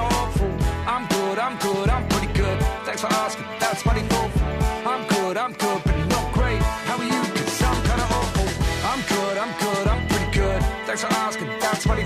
that's 3.78 3.84
for 3.84 4.30
free. 4.30 4.58
I'm 4.86 5.08
good, 5.08 5.38
I'm 5.38 5.54
good, 5.54 5.84
but 5.84 5.98
not 6.10 6.34
great. 6.34 6.62
How 6.62 6.98
are 6.98 7.04
you? 7.04 7.22
Cause 7.36 7.62
I'm 7.62 7.84
kinda 7.84 8.08
awful. 8.18 8.48
I'm 8.90 9.02
good, 9.02 9.38
I'm 9.38 9.54
good, 9.60 9.88
I'm 9.88 10.08
pretty 10.08 10.32
good. 10.32 10.62
Thanks 10.86 11.02
for 11.02 11.14
asking, 11.14 11.48
that's 11.60 11.84
for 11.84 11.96
free. 11.96 12.06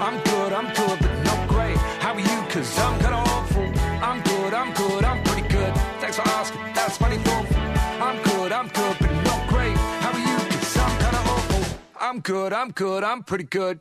I'm 0.00 0.22
good, 0.24 0.52
I'm 0.52 0.66
good, 0.74 0.98
but 1.00 1.22
not 1.24 1.48
great. 1.48 1.76
How 2.00 2.12
are 2.14 2.20
you? 2.20 2.38
Cause 2.50 2.78
I'm 2.78 2.98
kinda 3.00 3.16
awful. 3.16 3.72
I'm 4.02 4.20
good, 4.22 4.54
I'm 4.54 4.72
good, 4.74 5.04
I'm 5.04 5.22
pretty 5.24 5.48
good. 5.48 5.74
Thanks 6.00 6.16
for 6.16 6.28
asking, 6.28 6.60
that's 6.74 6.96
for 6.98 7.06
free. 7.06 7.56
I'm 8.00 8.22
good, 8.22 8.52
I'm 8.52 8.68
good, 8.68 8.96
but 9.00 9.12
not 9.24 9.48
great. 9.48 9.76
How 9.76 10.12
are 10.12 10.18
you? 10.18 10.38
Cause 10.50 10.76
I'm 10.76 10.98
kinda 10.98 11.20
awful. 11.32 11.64
I'm 12.00 12.20
good, 12.20 12.52
I'm 12.52 12.70
good, 12.70 13.04
I'm 13.04 13.22
pretty 13.22 13.44
good. 13.44 13.80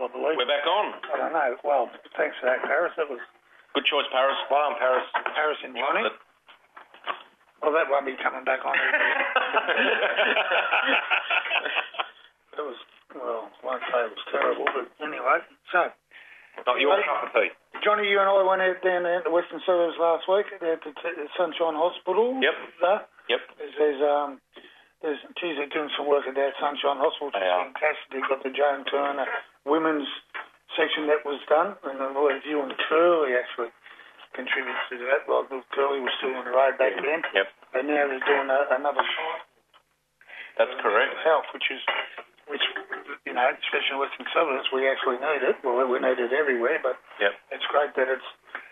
I 0.00 0.08
believe. 0.08 0.36
We're 0.40 0.48
back 0.48 0.64
on. 0.64 0.96
I 1.12 1.16
don't 1.20 1.32
know. 1.36 1.50
Well, 1.64 1.90
thanks 2.16 2.36
for 2.40 2.46
that, 2.48 2.62
Paris. 2.64 2.92
That 2.96 3.04
was 3.08 3.20
Good 3.74 3.84
choice, 3.86 4.06
Paris. 4.10 4.34
Well 4.50 4.66
done, 4.70 4.78
Paris. 4.82 5.06
Paris 5.36 5.58
and 5.62 5.76
Johnny. 5.78 6.02
Well, 7.62 7.70
that 7.76 7.86
won't 7.86 8.02
be 8.08 8.16
coming 8.18 8.42
back 8.42 8.64
on. 8.66 8.74
It 8.74 8.82
was, 12.66 12.74
well, 13.14 13.46
I 13.46 13.62
won't 13.62 13.82
say 13.86 14.00
it 14.08 14.12
was 14.16 14.24
terrible, 14.32 14.66
but 14.74 14.90
anyway. 15.04 15.38
So, 15.70 15.92
Not 16.66 16.80
your 16.82 16.98
cup 17.04 17.30
of 17.30 17.36
tea. 17.36 17.52
Johnny, 17.84 18.08
you 18.10 18.18
and 18.18 18.26
I 18.26 18.42
went 18.42 18.58
out 18.64 18.82
down 18.82 19.04
to 19.06 19.22
the 19.22 19.30
Western 19.30 19.62
Suburbs 19.62 19.94
last 20.02 20.26
week 20.26 20.50
at 20.50 20.58
the 20.60 20.74
Sunshine 21.38 21.78
Hospital. 21.78 22.34
Yep. 22.42 22.56
There. 22.82 23.00
Yep. 23.30 23.40
There's, 23.56 23.74
there's 23.78 24.02
um, 24.02 24.40
there's 25.00 25.20
geez, 25.40 25.54
they're 25.56 25.70
doing 25.70 25.88
some 25.96 26.08
work 26.10 26.26
at 26.26 26.34
that 26.34 26.58
Sunshine 26.58 26.98
Hospital. 26.98 27.30
Which 27.30 27.38
They 27.38 27.46
are. 27.46 27.70
fantastic. 27.70 28.10
They've 28.10 28.26
got 28.28 28.42
the 28.42 28.50
Joan 28.52 28.82
Kirner 28.90 29.30
women's 29.66 30.08
section 30.78 31.06
that 31.10 31.24
was 31.26 31.40
done, 31.50 31.74
and 31.84 31.98
I 32.00 32.08
believe 32.14 32.42
you 32.46 32.62
and 32.62 32.72
Curly 32.88 33.34
actually 33.36 33.70
contributed 34.34 34.78
to 34.90 34.96
that. 35.10 35.26
Well, 35.26 35.44
Curly 35.74 36.00
was 36.00 36.12
still 36.22 36.34
on 36.38 36.44
the 36.46 36.54
road 36.54 36.78
back 36.78 36.94
then, 36.96 37.20
Yep. 37.34 37.46
and 37.74 37.84
now 37.90 38.06
they're 38.06 38.22
doing 38.24 38.48
a, 38.48 38.60
another 38.78 39.02
site 39.02 39.42
That's 40.58 40.74
correct. 40.80 41.14
health, 41.26 41.46
which 41.52 41.66
is, 41.74 41.82
which, 42.46 42.62
you 43.26 43.34
know, 43.34 43.50
especially 43.50 43.94
in 43.94 43.98
Western 43.98 44.26
Suburbs, 44.32 44.68
we 44.72 44.86
actually 44.86 45.18
need 45.18 45.42
it. 45.42 45.56
Well, 45.66 45.82
we 45.90 45.98
need 45.98 46.18
it 46.22 46.32
everywhere, 46.32 46.78
but 46.82 46.96
Yep. 47.18 47.32
it's 47.58 47.66
great 47.74 47.92
that 47.98 48.06
it's 48.08 48.28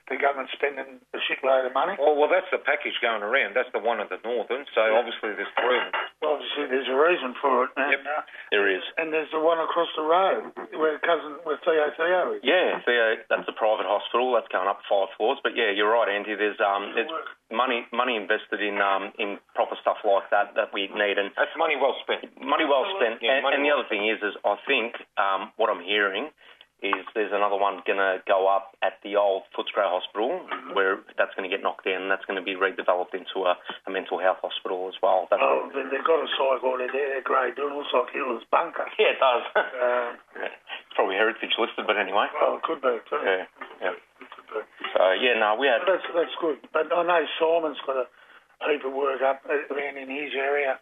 the 0.09 0.16
government 0.16 0.49
spending 0.57 1.01
a 1.14 1.21
shitload 1.29 1.68
of 1.68 1.73
money. 1.77 1.94
Well, 2.01 2.16
well, 2.16 2.29
that's 2.33 2.49
the 2.51 2.59
package 2.64 2.97
going 3.05 3.21
around. 3.23 3.53
That's 3.55 3.71
the 3.77 3.81
one 3.85 4.01
at 4.01 4.09
the 4.09 4.18
northern. 4.25 4.64
So 4.75 4.81
obviously 4.97 5.37
there's 5.37 5.53
three. 5.61 5.81
Well, 6.25 6.40
obviously, 6.40 6.66
there's 6.73 6.88
a 6.90 6.99
reason 6.99 7.35
for 7.40 7.64
it. 7.64 7.71
And, 7.77 7.92
Yep. 7.92 8.01
uh, 8.05 8.23
There 8.51 8.66
is. 8.68 8.83
and 8.99 9.12
there's 9.12 9.31
the 9.31 9.40
one 9.40 9.59
across 9.61 9.88
the 9.97 10.03
road 10.03 10.53
where 10.75 10.99
cousin, 11.01 11.38
where 11.44 11.59
Theo 11.62 11.90
Theo 11.97 12.35
is. 12.37 12.40
Yeah, 12.42 12.81
yeah, 12.87 13.23
that's 13.31 13.47
a 13.49 13.53
private 13.57 13.87
hospital. 13.87 14.33
That's 14.33 14.49
going 14.49 14.66
up 14.68 14.81
five 14.88 15.09
floors. 15.16 15.38
But 15.42 15.55
yeah, 15.55 15.71
you're 15.71 15.90
right, 15.92 16.09
Andy. 16.09 16.35
There's 16.35 16.59
um, 16.61 16.92
there's 16.97 17.11
money 17.53 17.87
money 17.92 18.16
invested 18.16 18.61
in 18.61 18.81
um, 18.81 19.12
in 19.18 19.38
proper 19.55 19.77
stuff 19.81 19.99
like 20.05 20.29
that 20.31 20.55
that 20.57 20.73
we 20.73 20.88
need, 20.92 21.16
and 21.18 21.31
That's 21.37 21.55
money 21.57 21.77
well 21.77 21.97
spent. 22.03 22.27
money 22.40 22.64
well 22.64 22.85
spent. 22.99 23.21
Yeah, 23.23 23.38
and, 23.38 23.42
money 23.44 23.57
and 23.57 23.64
the 23.64 23.71
well 23.71 23.81
other 23.85 23.88
thing 23.88 24.09
is, 24.09 24.18
is 24.23 24.35
I 24.44 24.57
think 24.66 24.97
um, 25.16 25.53
what 25.57 25.71
I'm 25.71 25.83
hearing 25.85 26.31
is 26.79 27.03
there's 27.14 27.35
another 27.35 27.59
one 27.59 27.83
going 27.83 27.99
to 27.99 28.23
go 28.31 28.47
up 28.47 28.79
at 28.87 29.03
the 29.03 29.17
old 29.19 29.43
Footscray 29.51 29.83
Hospital, 29.91 30.38
where 30.79 31.03
that's 31.19 31.35
going 31.35 31.43
to 31.43 31.51
get 31.51 31.59
knocked 31.62 31.85
down, 31.85 32.07
and 32.07 32.11
that's 32.11 32.23
going 32.31 32.38
to 32.38 32.45
be 32.47 32.55
redeveloped 32.55 33.19
into 33.19 33.43
a, 33.51 33.59
a 33.87 33.91
mental 33.91 34.19
health 34.23 34.38
hospital 34.43 34.87
as 34.87 34.95
well. 35.03 35.27
That's 35.31 35.43
Oh, 35.43 35.67
they- 35.75 35.91
they've 35.91 36.07
got 36.07 36.23
a 36.23 36.29
site 36.38 36.62
over 36.62 36.79
there, 36.87 37.19
Grey 37.27 37.51
Doon, 37.59 37.75
looks 37.75 37.91
like 37.91 38.14
Hitler's 38.14 38.47
bunker. 38.51 38.87
yeah, 38.99 39.14
it 39.14 39.21
does. 39.21 39.45
Uh, 39.79 40.14
it's 40.38 40.95
probably 40.95 41.14
heritage 41.19 41.55
listed, 41.59 41.87
but 41.87 41.97
anyway. 41.99 42.27
well, 42.38 42.57
it 42.59 42.62
could 42.62 42.83
be, 42.83 42.95
too. 43.11 43.19
Yeah, 43.23 43.45
yeah. 43.83 43.95
It 44.23 44.31
could 44.35 44.47
be. 44.51 44.61
So 44.95 45.03
yeah, 45.19 45.35
no, 45.38 45.55
we 45.59 45.67
had 45.71 45.83
That's 45.87 46.03
that's 46.14 46.35
good. 46.41 46.59
But 46.73 46.91
I 46.95 47.03
know 47.07 47.23
Simon's 47.38 47.79
got 47.87 48.03
a 48.03 48.07
heap 48.71 48.83
of 48.87 48.93
work 48.95 49.23
up 49.23 49.43
around 49.47 49.97
in 49.99 50.11
his 50.11 50.35
area. 50.35 50.79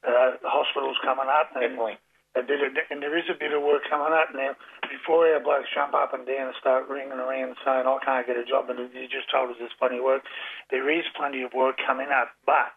Uh, 0.00 0.36
the 0.40 0.48
hospital's 0.48 0.96
coming 1.04 1.26
up, 1.28 1.52
Definitely. 1.52 1.98
A 2.36 2.42
bit 2.44 2.60
of, 2.60 2.72
and 2.90 3.00
there 3.00 3.16
is 3.16 3.24
a 3.32 3.38
bit 3.38 3.52
of 3.56 3.62
work 3.64 3.82
coming 3.88 4.12
up 4.12 4.28
now. 4.36 4.52
Before 4.88 5.24
our 5.28 5.40
blokes 5.40 5.68
jump 5.74 5.94
up 5.94 6.12
and 6.12 6.26
down 6.28 6.52
and 6.52 6.56
start 6.60 6.88
ringing 6.88 7.16
around 7.16 7.56
saying 7.64 7.84
I 7.88 7.98
can't 8.04 8.26
get 8.26 8.36
a 8.36 8.44
job, 8.44 8.68
and 8.68 8.78
you 8.92 9.08
just 9.08 9.30
told 9.32 9.50
us 9.50 9.56
there's 9.58 9.74
plenty 9.80 9.98
of 9.98 10.04
work. 10.04 10.22
There 10.70 10.88
is 10.92 11.04
plenty 11.16 11.42
of 11.42 11.52
work 11.56 11.76
coming 11.86 12.12
up, 12.12 12.32
but 12.44 12.72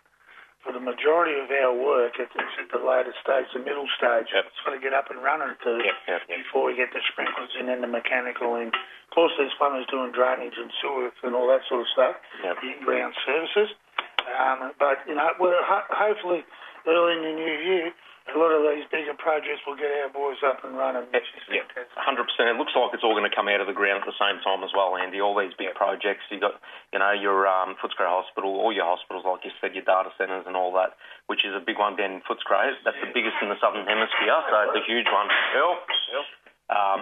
for 0.64 0.72
the 0.72 0.80
majority 0.84 1.34
of 1.42 1.50
our 1.50 1.74
work, 1.74 2.22
it's, 2.22 2.30
it's 2.38 2.56
at 2.62 2.70
the 2.70 2.78
later 2.86 3.12
stage, 3.18 3.50
the 3.50 3.66
middle 3.66 3.90
stage. 3.98 4.30
Yep. 4.30 4.46
It's 4.46 4.62
got 4.62 4.74
to 4.78 4.82
get 4.82 4.94
up 4.94 5.10
and 5.10 5.18
running 5.26 5.58
to 5.58 5.72
Yep, 5.82 5.98
yep, 6.06 6.22
yep. 6.30 6.38
before 6.38 6.70
we 6.70 6.78
get 6.78 6.94
the 6.94 7.02
sprinklers 7.10 7.50
in 7.58 7.66
and 7.66 7.82
the 7.82 7.90
mechanical 7.90 8.56
in. 8.62 8.70
Of 8.70 9.10
course, 9.10 9.34
there's 9.42 9.52
plumbers 9.58 9.90
doing 9.90 10.14
drainage 10.14 10.54
and 10.56 10.70
sewers 10.80 11.18
and 11.26 11.34
all 11.34 11.50
that 11.50 11.66
sort 11.66 11.82
of 11.82 11.90
stuff, 11.98 12.16
Yep. 12.46 12.56
in-ground 12.78 13.14
services. 13.26 13.74
Um, 14.38 14.72
but, 14.78 15.02
you 15.10 15.18
know, 15.18 15.34
we're 15.42 15.58
ho- 15.66 15.90
hopefully 15.90 16.46
early 16.86 17.18
in 17.18 17.24
the 17.26 17.34
new 17.42 17.58
year, 17.66 17.90
a 18.30 18.38
lot 18.38 18.54
of 18.54 18.62
these 18.70 18.86
bigger 18.94 19.18
projects 19.18 19.66
will 19.66 19.76
get 19.76 19.90
our 19.90 20.14
boys 20.14 20.38
up 20.46 20.62
and 20.62 20.78
running. 20.78 21.10
which 21.10 21.26
Yeah, 21.50 21.66
hundred 21.98 22.30
percent. 22.30 22.54
It 22.54 22.58
looks 22.62 22.72
like 22.78 22.94
it's 22.94 23.02
all 23.02 23.18
going 23.18 23.28
to 23.28 23.34
come 23.34 23.50
out 23.50 23.60
of 23.60 23.66
the 23.66 23.74
ground 23.76 24.06
at 24.06 24.08
the 24.08 24.16
same 24.22 24.38
time 24.46 24.62
as 24.62 24.70
well, 24.78 24.94
Andy. 24.94 25.18
All 25.18 25.34
these 25.34 25.58
big 25.58 25.74
projects. 25.74 26.30
You 26.30 26.38
got, 26.40 26.62
you 26.94 27.02
know, 27.02 27.12
your 27.12 27.50
um, 27.50 27.74
Footscray 27.82 28.06
Hospital, 28.08 28.54
all 28.54 28.70
your 28.70 28.86
hospitals, 28.86 29.26
like 29.26 29.42
you 29.44 29.52
said, 29.58 29.74
your 29.74 29.84
data 29.84 30.14
centres 30.22 30.46
and 30.46 30.54
all 30.54 30.72
that, 30.78 30.96
which 31.28 31.42
is 31.42 31.52
a 31.58 31.64
big 31.64 31.82
one 31.82 31.98
down 31.98 32.22
in 32.22 32.22
Footscray. 32.24 32.78
That's 32.86 33.02
the 33.02 33.10
biggest 33.10 33.42
in 33.42 33.50
the 33.50 33.58
southern 33.58 33.90
hemisphere, 33.90 34.38
so 34.54 34.56
it's 34.70 34.78
a 34.78 34.86
huge 34.86 35.10
one. 35.10 35.28
Yep, 35.28 36.26
Um, 36.72 37.00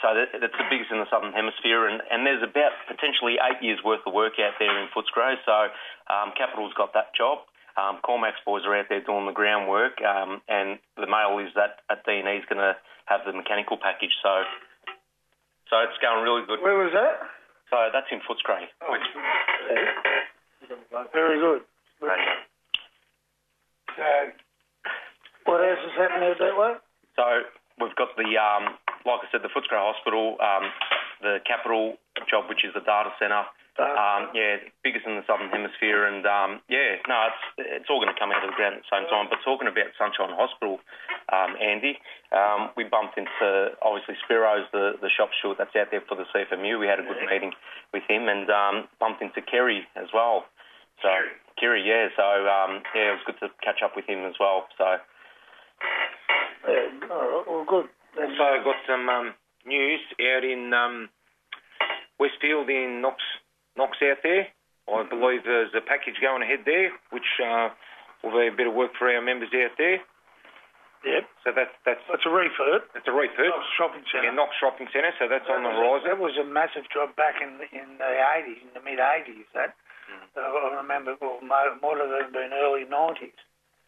so 0.00 0.14
that, 0.14 0.34
that's 0.40 0.58
the 0.58 0.68
biggest 0.70 0.90
in 0.90 0.98
the 0.98 1.10
southern 1.10 1.34
hemisphere, 1.34 1.86
and, 1.86 2.02
and 2.10 2.26
there's 2.26 2.42
about 2.42 2.74
potentially 2.90 3.38
eight 3.38 3.60
years 3.62 3.78
worth 3.84 4.02
of 4.06 4.14
work 4.14 4.38
out 4.42 4.56
there 4.58 4.72
in 4.78 4.88
Footscray. 4.90 5.36
So 5.46 5.70
um, 6.10 6.32
Capital's 6.38 6.72
got 6.74 6.94
that 6.94 7.14
job. 7.14 7.46
Um, 7.76 8.00
Cormac's 8.04 8.40
boys 8.44 8.62
are 8.66 8.76
out 8.76 8.86
there 8.88 9.00
doing 9.00 9.26
the 9.26 9.32
groundwork, 9.32 10.00
um, 10.04 10.42
and 10.48 10.78
the 10.96 11.06
mail 11.08 11.38
is 11.40 11.52
that 11.56 11.80
at 11.88 12.04
D&E 12.04 12.20
is 12.20 12.44
going 12.48 12.60
to 12.60 12.76
have 13.06 13.20
the 13.24 13.32
mechanical 13.32 13.78
package. 13.80 14.12
So, 14.22 14.44
so 15.70 15.80
it's 15.88 15.96
going 16.04 16.22
really 16.22 16.44
good. 16.46 16.60
Where 16.60 16.76
was 16.76 16.92
that? 16.92 17.24
So 17.72 17.88
that's 17.88 18.06
in 18.12 18.20
Footscray. 18.28 18.68
Which, 18.92 19.08
Very 21.12 21.40
good. 21.40 21.62
So, 23.96 24.08
what 25.44 25.60
else 25.64 25.80
is 25.84 25.96
happening 25.96 26.34
that 26.38 26.56
way? 26.56 26.74
So 27.16 27.24
we've 27.80 27.96
got 27.96 28.12
the, 28.16 28.28
um, 28.36 28.76
like 29.04 29.24
I 29.24 29.28
said, 29.32 29.40
the 29.40 29.52
Footscray 29.52 29.80
Hospital, 29.80 30.36
um, 30.40 30.68
the 31.20 31.38
capital 31.48 31.96
job, 32.28 32.48
which 32.48 32.64
is 32.64 32.72
the 32.74 32.80
data 32.80 33.10
centre. 33.18 33.44
Um, 33.80 34.28
yeah, 34.36 34.60
biggest 34.84 35.08
in 35.08 35.16
the 35.16 35.24
southern 35.24 35.48
hemisphere, 35.48 36.04
and 36.04 36.20
um, 36.28 36.60
yeah, 36.68 37.00
no, 37.08 37.32
it's 37.32 37.42
it's 37.80 37.88
all 37.88 38.04
going 38.04 38.12
to 38.12 38.20
come 38.20 38.28
out 38.28 38.44
of 38.44 38.52
the 38.52 38.58
ground 38.58 38.76
at 38.76 38.84
the 38.84 38.92
same 38.92 39.08
time. 39.08 39.32
But 39.32 39.40
talking 39.48 39.64
about 39.64 39.96
Sunshine 39.96 40.36
Hospital, 40.36 40.76
um, 41.32 41.56
Andy, 41.56 41.96
um, 42.36 42.68
we 42.76 42.84
bumped 42.84 43.16
into 43.16 43.72
obviously 43.80 44.20
Spiro's 44.20 44.68
the 44.76 45.00
the 45.00 45.08
shop 45.08 45.32
steward 45.40 45.56
that's 45.56 45.72
out 45.72 45.88
there 45.88 46.04
for 46.04 46.20
the 46.20 46.28
CFMU. 46.28 46.76
We 46.76 46.84
had 46.84 47.00
a 47.00 47.06
good 47.08 47.24
meeting 47.24 47.56
with 47.96 48.04
him, 48.04 48.28
and 48.28 48.44
um, 48.52 48.76
bumped 49.00 49.24
into 49.24 49.40
Kerry 49.40 49.88
as 49.96 50.12
well. 50.12 50.44
So 51.00 51.08
Kerry, 51.56 51.80
yeah, 51.80 52.12
so 52.12 52.44
um, 52.44 52.84
yeah, 52.92 53.16
it 53.16 53.16
was 53.16 53.24
good 53.24 53.40
to 53.40 53.48
catch 53.64 53.80
up 53.80 53.96
with 53.96 54.04
him 54.04 54.28
as 54.28 54.36
well. 54.36 54.68
So 54.76 55.00
Yeah, 56.68 57.08
all 57.08 57.24
right, 57.24 57.44
well, 57.48 57.64
good. 57.64 57.88
And, 58.20 58.36
Also 58.36 58.60
got 58.68 58.76
some 58.84 59.08
um, 59.08 59.32
news 59.64 60.00
out 60.20 60.44
in 60.44 60.72
um, 60.76 61.08
Westfield 62.20 62.68
in 62.68 63.00
Knox, 63.00 63.16
Knox 63.76 63.96
out 64.02 64.18
there. 64.22 64.48
I 64.90 65.02
believe 65.08 65.44
there's 65.44 65.72
a 65.74 65.80
package 65.80 66.18
going 66.20 66.42
ahead 66.42 66.66
there, 66.66 66.90
which 67.10 67.26
uh, 67.40 67.70
will 68.22 68.34
be 68.36 68.48
a 68.50 68.56
bit 68.56 68.66
of 68.66 68.74
work 68.74 68.92
for 68.98 69.08
our 69.08 69.22
members 69.22 69.48
out 69.54 69.72
there. 69.78 70.02
Yep. 71.02 71.24
So 71.42 71.48
that's 71.50 71.74
that's 71.82 72.02
That's 72.06 72.22
a 72.26 72.30
refurb. 72.30 72.86
that's 72.94 73.08
a 73.10 73.14
refurb. 73.14 73.50
Knox 73.50 73.66
Shopping 73.74 74.04
Centre. 74.12 74.30
Yeah, 74.30 74.38
Knox 74.38 74.54
Shopping 74.62 74.86
Centre. 74.94 75.10
So 75.18 75.26
that's 75.26 75.48
on 75.50 75.66
the 75.66 75.70
That 75.74 75.82
was- 75.82 76.04
That 76.06 76.18
was 76.18 76.34
a 76.38 76.44
massive 76.46 76.86
job 76.94 77.14
back 77.18 77.42
in 77.42 77.58
in 77.74 77.98
the 77.98 78.10
eighties, 78.38 78.62
in 78.62 78.70
the 78.74 78.82
mid 78.86 78.98
eighties. 79.02 79.46
That 79.54 79.74
Mm. 80.12 80.28
I 80.36 80.76
remember. 80.76 81.16
Well, 81.20 81.40
might 81.40 81.66
have 81.72 81.80
been 82.32 82.52
early 82.52 82.84
nineties. 82.84 83.34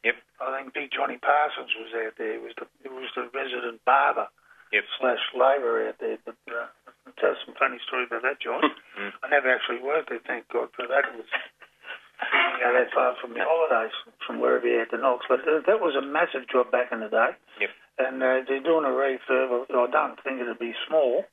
Yep. 0.04 0.16
I 0.40 0.58
think 0.62 0.72
Big 0.74 0.90
Johnny 0.90 1.18
Parsons 1.18 1.74
was 1.76 1.92
out 1.94 2.16
there. 2.16 2.32
He 2.34 2.38
was 2.38 2.54
the 2.56 2.66
he 2.82 2.88
was 2.88 3.10
the 3.14 3.28
resident 3.34 3.84
barber 3.84 4.28
Yep. 4.72 4.84
slash 4.98 5.22
labourer 5.34 5.88
out 5.88 5.98
there. 5.98 6.18
But 6.24 6.36
uh, 6.50 6.66
tell 7.20 7.36
some 7.44 7.54
funny 7.58 7.78
story 7.84 8.08
about 8.08 8.22
that, 8.22 8.40
John. 8.40 8.62
Mm. 8.94 9.10
I 9.26 9.28
never 9.28 9.50
actually 9.50 9.82
worked 9.82 10.14
there. 10.14 10.22
Thank 10.22 10.46
God 10.54 10.70
for 10.70 10.86
that. 10.86 11.02
It 11.10 11.18
was 11.18 11.26
you 11.26 12.62
know, 12.62 12.72
that 12.78 12.94
far 12.94 13.18
from 13.18 13.34
the 13.34 13.42
holidays, 13.42 13.90
from 14.22 14.38
wherever 14.38 14.62
you 14.62 14.78
had 14.78 14.90
to 14.94 15.02
Knox. 15.02 15.26
But 15.28 15.42
uh, 15.42 15.66
that 15.66 15.82
was 15.82 15.98
a 15.98 16.04
massive 16.04 16.46
job 16.46 16.70
back 16.70 16.94
in 16.94 17.00
the 17.00 17.10
day. 17.10 17.34
Yep. 17.58 17.70
And 17.98 18.22
uh, 18.22 18.46
they're 18.46 18.62
doing 18.62 18.86
a 18.86 18.94
refurb. 18.94 19.66
I 19.66 19.90
don't 19.90 20.18
think 20.22 20.40
it'll 20.40 20.54
be 20.54 20.78
small. 20.86 21.26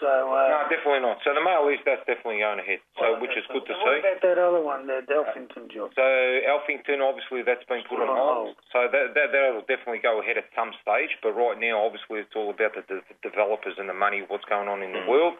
So, 0.00 0.08
uh, 0.08 0.48
No, 0.52 0.58
definitely 0.68 1.00
not. 1.00 1.18
So 1.24 1.32
the 1.32 1.40
mail 1.40 1.64
is 1.72 1.80
that's 1.88 2.04
definitely 2.04 2.44
going 2.44 2.60
ahead. 2.60 2.80
So 3.00 3.16
which 3.20 3.32
is 3.32 3.44
good 3.48 3.64
to 3.64 3.74
see. 3.74 3.80
what 3.80 4.00
about 4.04 4.20
that 4.20 4.36
other 4.36 4.60
one, 4.60 4.84
the 4.86 5.00
Delphington 5.08 5.72
job? 5.72 5.96
So 5.96 6.04
Alphington, 6.04 7.00
obviously, 7.00 7.40
that's 7.42 7.64
been 7.64 7.80
put 7.88 8.00
on 8.04 8.12
hold. 8.12 8.56
So 8.72 8.88
that, 8.92 9.16
that 9.16 9.32
that'll 9.32 9.64
definitely 9.64 10.04
go 10.04 10.20
ahead 10.20 10.36
at 10.36 10.44
some 10.52 10.76
stage. 10.84 11.16
But 11.24 11.32
right 11.32 11.56
now, 11.56 11.80
obviously, 11.80 12.20
it's 12.20 12.36
all 12.36 12.52
about 12.52 12.76
the, 12.76 12.84
de- 12.84 13.04
developers 13.24 13.80
and 13.80 13.88
the 13.88 13.96
money, 13.96 14.20
what's 14.28 14.44
going 14.44 14.68
on 14.68 14.84
in 14.84 14.92
the 14.92 15.04
world. 15.08 15.34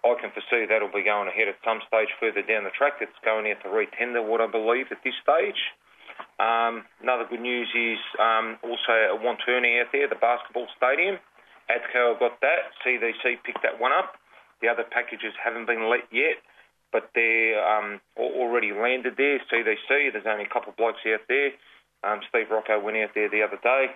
I 0.00 0.16
can 0.16 0.32
foresee 0.32 0.64
that'll 0.64 0.88
be 0.88 1.04
going 1.04 1.28
ahead 1.28 1.48
at 1.52 1.60
some 1.60 1.84
stage 1.84 2.08
further 2.16 2.40
down 2.40 2.64
the 2.64 2.72
track. 2.72 3.04
It's 3.04 3.12
going 3.20 3.44
out 3.52 3.60
to 3.64 3.68
retender, 3.68 4.24
what 4.24 4.40
I 4.40 4.48
believe 4.48 4.88
at 4.90 5.04
this 5.04 5.12
stage. 5.20 5.60
Um, 6.40 6.84
another 7.04 7.28
good 7.28 7.40
news 7.40 7.68
is 7.76 8.00
um, 8.16 8.56
also 8.64 8.92
at 8.96 9.20
Wantirna 9.20 9.80
out 9.84 9.92
there, 9.92 10.08
the 10.08 10.16
basketball 10.16 10.68
stadium. 10.76 11.20
ADCO 11.70 12.18
got 12.18 12.40
that. 12.40 12.74
CDC 12.84 13.46
picked 13.46 13.62
that 13.62 13.78
one 13.80 13.92
up. 13.92 14.18
The 14.60 14.68
other 14.68 14.84
packages 14.84 15.32
haven't 15.38 15.66
been 15.66 15.88
let 15.88 16.04
yet, 16.12 16.42
but 16.92 17.10
they're 17.14 17.56
um, 17.62 18.00
already 18.18 18.72
landed 18.72 19.14
there. 19.16 19.38
CDC, 19.46 20.12
there's 20.12 20.26
only 20.26 20.44
a 20.44 20.52
couple 20.52 20.70
of 20.70 20.76
blokes 20.76 21.00
out 21.06 21.24
there. 21.28 21.54
Um, 22.02 22.20
Steve 22.28 22.50
Rocco 22.50 22.80
went 22.80 22.96
out 22.98 23.10
there 23.14 23.30
the 23.30 23.42
other 23.42 23.58
day. 23.62 23.94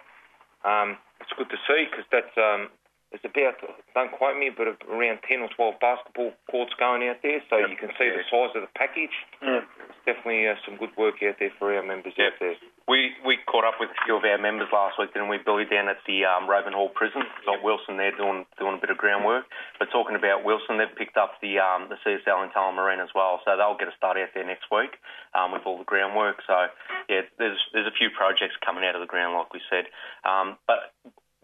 Um, 0.65 0.97
it's 1.21 1.33
good 1.37 1.51
to 1.51 1.61
see 1.69 1.85
because 1.91 2.07
that's 2.09 2.33
um, 2.37 2.73
there's 3.15 3.31
about, 3.31 3.63
don't 3.95 4.11
quote 4.11 4.35
me, 4.35 4.51
but 4.51 4.67
around 4.91 5.23
10 5.23 5.39
or 5.39 5.51
12 5.55 5.79
basketball 5.79 6.35
courts 6.51 6.75
going 6.83 7.07
out 7.07 7.23
there, 7.23 7.39
so 7.47 7.63
you 7.63 7.79
can 7.79 7.95
see 7.95 8.11
the 8.11 8.27
size 8.27 8.51
of 8.59 8.67
the 8.67 8.73
package. 8.75 9.15
Yeah. 9.39 9.63
It's 9.87 10.03
definitely 10.03 10.51
uh, 10.51 10.59
some 10.67 10.75
good 10.83 10.91
work 10.99 11.23
out 11.23 11.39
there 11.39 11.55
for 11.55 11.71
our 11.71 11.87
members 11.87 12.19
out 12.19 12.35
there. 12.43 12.59
We 12.85 13.17
we 13.25 13.41
caught 13.49 13.65
up 13.65 13.81
with 13.81 13.89
a 13.89 13.99
few 14.05 14.17
of 14.17 14.25
our 14.25 14.37
members 14.37 14.69
last 14.69 15.01
week, 15.01 15.15
didn't 15.17 15.33
we, 15.33 15.41
Billy, 15.41 15.65
down 15.65 15.89
at 15.89 16.05
the 16.05 16.29
um, 16.29 16.45
Ravenhall 16.45 16.93
prison. 16.93 17.25
Got 17.49 17.65
Wilson 17.65 17.97
there 17.97 18.13
doing 18.13 18.45
doing 18.61 18.77
a 18.77 18.81
bit 18.81 18.91
of 18.93 19.01
groundwork. 19.01 19.49
But 19.79 19.89
talking 19.89 20.17
about 20.17 20.45
Wilson, 20.45 20.77
they've 20.77 20.93
picked 20.93 21.17
up 21.17 21.41
the 21.41 21.65
um, 21.65 21.89
the 21.89 21.97
CSL 22.05 22.45
in 22.45 22.53
Tullamarine 22.53 23.01
as 23.01 23.09
well, 23.15 23.41
so 23.45 23.57
they'll 23.57 23.81
get 23.81 23.89
a 23.89 23.97
start 23.97 24.21
out 24.21 24.37
there 24.37 24.45
next 24.45 24.69
week 24.69 25.01
um, 25.33 25.53
with 25.53 25.65
all 25.65 25.79
the 25.81 25.89
groundwork. 25.89 26.45
So 26.47 26.69
yeah, 27.09 27.25
there's 27.41 27.59
there's 27.73 27.89
a 27.89 27.97
few 27.97 28.13
projects 28.13 28.61
coming 28.61 28.85
out 28.85 28.95
of 28.95 29.01
the 29.01 29.09
ground, 29.09 29.33
like 29.33 29.53
we 29.57 29.65
said. 29.73 29.89
Um, 30.29 30.61
but 30.69 30.93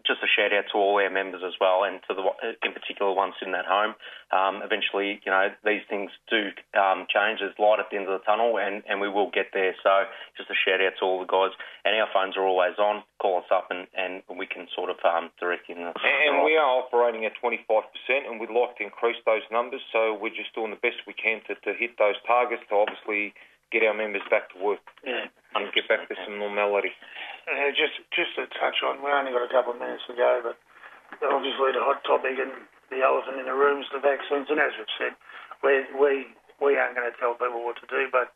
just 0.05 0.23
a 0.23 0.29
shout 0.29 0.53
out 0.53 0.65
to 0.71 0.77
all 0.77 0.97
our 0.99 1.09
members 1.09 1.41
as 1.45 1.53
well, 1.59 1.83
and 1.83 1.99
to 2.07 2.13
the 2.15 2.23
in 2.65 2.73
particular 2.73 3.13
ones 3.13 3.35
in 3.41 3.51
that 3.51 3.65
home. 3.65 3.95
Um, 4.31 4.63
eventually, 4.63 5.19
you 5.25 5.31
know, 5.31 5.51
these 5.65 5.83
things 5.91 6.11
do 6.31 6.55
um, 6.79 7.05
change. 7.11 7.39
There's 7.43 7.57
light 7.59 7.79
at 7.83 7.91
the 7.91 7.97
end 7.99 8.07
of 8.07 8.15
the 8.15 8.23
tunnel, 8.23 8.55
and, 8.57 8.81
and 8.87 9.01
we 9.03 9.09
will 9.11 9.29
get 9.29 9.51
there. 9.53 9.75
So, 9.83 10.07
just 10.37 10.49
a 10.49 10.55
shout 10.55 10.79
out 10.79 10.95
to 10.99 11.03
all 11.05 11.19
the 11.19 11.27
guys. 11.27 11.51
And 11.83 11.95
our 11.99 12.07
phones 12.13 12.37
are 12.37 12.45
always 12.47 12.79
on. 12.79 13.03
Call 13.19 13.39
us 13.43 13.49
up, 13.51 13.67
and, 13.69 13.87
and 13.97 14.23
we 14.31 14.47
can 14.47 14.67
sort 14.73 14.89
of 14.89 14.97
um, 15.03 15.31
direct 15.39 15.67
you. 15.67 15.75
In 15.75 15.83
the, 15.83 15.93
And 15.93 16.45
we 16.47 16.55
are 16.55 16.79
operating 16.79 17.25
at 17.25 17.33
25%, 17.43 17.59
and 18.25 18.39
we'd 18.39 18.49
like 18.53 18.77
to 18.79 18.83
increase 18.83 19.19
those 19.25 19.43
numbers. 19.51 19.81
So 19.91 20.15
we're 20.15 20.33
just 20.35 20.55
doing 20.55 20.71
the 20.71 20.79
best 20.79 21.03
we 21.05 21.13
can 21.13 21.41
to, 21.51 21.55
to 21.67 21.77
hit 21.77 21.99
those 21.99 22.15
targets 22.25 22.63
to 22.69 22.75
obviously 22.75 23.33
get 23.71 23.83
our 23.83 23.93
members 23.95 24.21
back 24.29 24.51
to 24.51 24.59
work 24.59 24.83
Yeah. 25.03 25.31
and 25.55 25.71
get 25.73 25.87
back 25.87 26.07
to 26.07 26.15
some 26.27 26.39
normality. 26.39 26.91
Uh, 27.49 27.73
just 27.73 27.97
just 28.13 28.37
to 28.37 28.45
touch 28.61 28.85
on, 28.85 29.01
we 29.01 29.09
only 29.09 29.33
got 29.33 29.41
a 29.41 29.49
couple 29.49 29.73
of 29.73 29.81
minutes 29.81 30.05
to 30.05 30.13
go, 30.13 30.45
but 30.45 30.57
obviously 31.25 31.73
the 31.73 31.81
hot 31.81 32.03
topic 32.05 32.37
and 32.37 32.53
the 32.93 33.01
elephant 33.01 33.41
in 33.41 33.49
the 33.49 33.55
room 33.55 33.81
is 33.81 33.89
the 33.89 34.03
vaccines. 34.03 34.45
And 34.49 34.61
as 34.61 34.77
we've 34.77 34.95
said, 35.01 35.13
we 35.65 35.81
we 35.97 36.11
we 36.61 36.77
aren't 36.77 36.93
going 36.93 37.09
to 37.09 37.17
tell 37.17 37.33
people 37.33 37.65
what 37.65 37.81
to 37.81 37.87
do, 37.89 38.05
but 38.13 38.29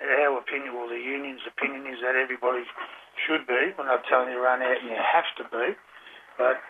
our 0.00 0.36
opinion, 0.36 0.76
or 0.76 0.88
the 0.88 1.00
union's 1.00 1.44
opinion, 1.48 1.88
is 1.88 2.00
that 2.04 2.16
everybody 2.16 2.64
should 3.26 3.48
be. 3.48 3.72
We're 3.76 3.88
not 3.88 4.04
telling 4.08 4.32
you 4.32 4.40
to 4.40 4.44
run 4.44 4.60
out 4.60 4.80
and 4.80 4.88
you 4.88 4.96
have 4.96 5.28
to 5.40 5.44
be, 5.48 5.76
but 6.36 6.60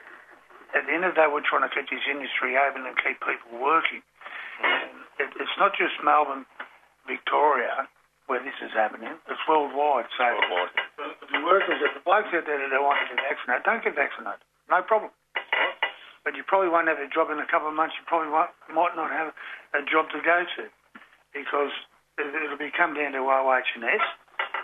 at 0.74 0.86
the 0.86 0.92
end 0.94 1.06
of 1.06 1.14
the 1.14 1.26
day, 1.26 1.28
we're 1.30 1.46
trying 1.46 1.66
to 1.66 1.72
keep 1.74 1.90
this 1.90 2.06
industry 2.06 2.54
open 2.58 2.86
and 2.86 2.94
keep 2.98 3.18
people 3.22 3.58
working. 3.58 4.02
And 4.62 4.90
it, 5.18 5.30
it's 5.38 5.58
not 5.58 5.74
just 5.78 5.98
Melbourne, 6.02 6.46
Victoria, 7.06 7.86
where 8.30 8.38
this 8.38 8.54
is 8.62 8.70
happening. 8.70 9.10
It's 9.26 9.44
worldwide. 9.50 10.06
So 10.14 10.22
the 11.34 11.42
workers, 11.42 11.82
if 11.82 11.98
the 11.98 12.04
blokes 12.06 12.30
out 12.30 12.46
there 12.46 12.62
that 12.62 12.70
don't 12.70 12.86
want 12.86 13.02
to 13.02 13.10
get 13.10 13.18
vaccinated, 13.18 13.66
don't 13.66 13.82
get 13.82 13.98
vaccinated. 13.98 14.46
No 14.70 14.86
problem. 14.86 15.10
But 16.22 16.38
you 16.38 16.46
probably 16.46 16.70
won't 16.70 16.86
have 16.86 17.02
a 17.02 17.10
job 17.10 17.34
in 17.34 17.42
a 17.42 17.48
couple 17.50 17.66
of 17.66 17.74
months. 17.74 17.98
You 17.98 18.06
probably 18.06 18.30
won't, 18.30 18.54
might 18.70 18.94
not 18.94 19.10
have 19.10 19.34
a 19.74 19.82
job 19.82 20.14
to 20.14 20.22
go 20.22 20.46
to 20.46 20.62
because 21.34 21.74
it, 22.22 22.30
it'll 22.30 22.60
be 22.60 22.70
come 22.70 22.94
down 22.94 23.18
to 23.18 23.22
OH&S. 23.26 24.06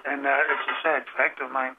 And 0.06 0.22
uh, 0.22 0.30
it's 0.30 0.66
a 0.70 0.78
sad 0.86 1.02
fact. 1.18 1.42
I 1.42 1.50
mean, 1.50 1.74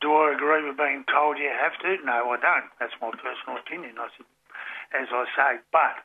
do 0.00 0.08
I 0.16 0.32
agree 0.32 0.64
with 0.64 0.80
being 0.80 1.04
told 1.04 1.36
you 1.36 1.52
have 1.52 1.76
to? 1.84 2.00
No, 2.00 2.32
I 2.32 2.40
don't. 2.40 2.72
That's 2.80 2.96
my 2.96 3.12
personal 3.12 3.60
opinion. 3.60 4.00
I 4.00 4.08
said, 4.16 4.24
as 4.96 5.08
I 5.12 5.24
say, 5.36 5.50
but 5.68 6.00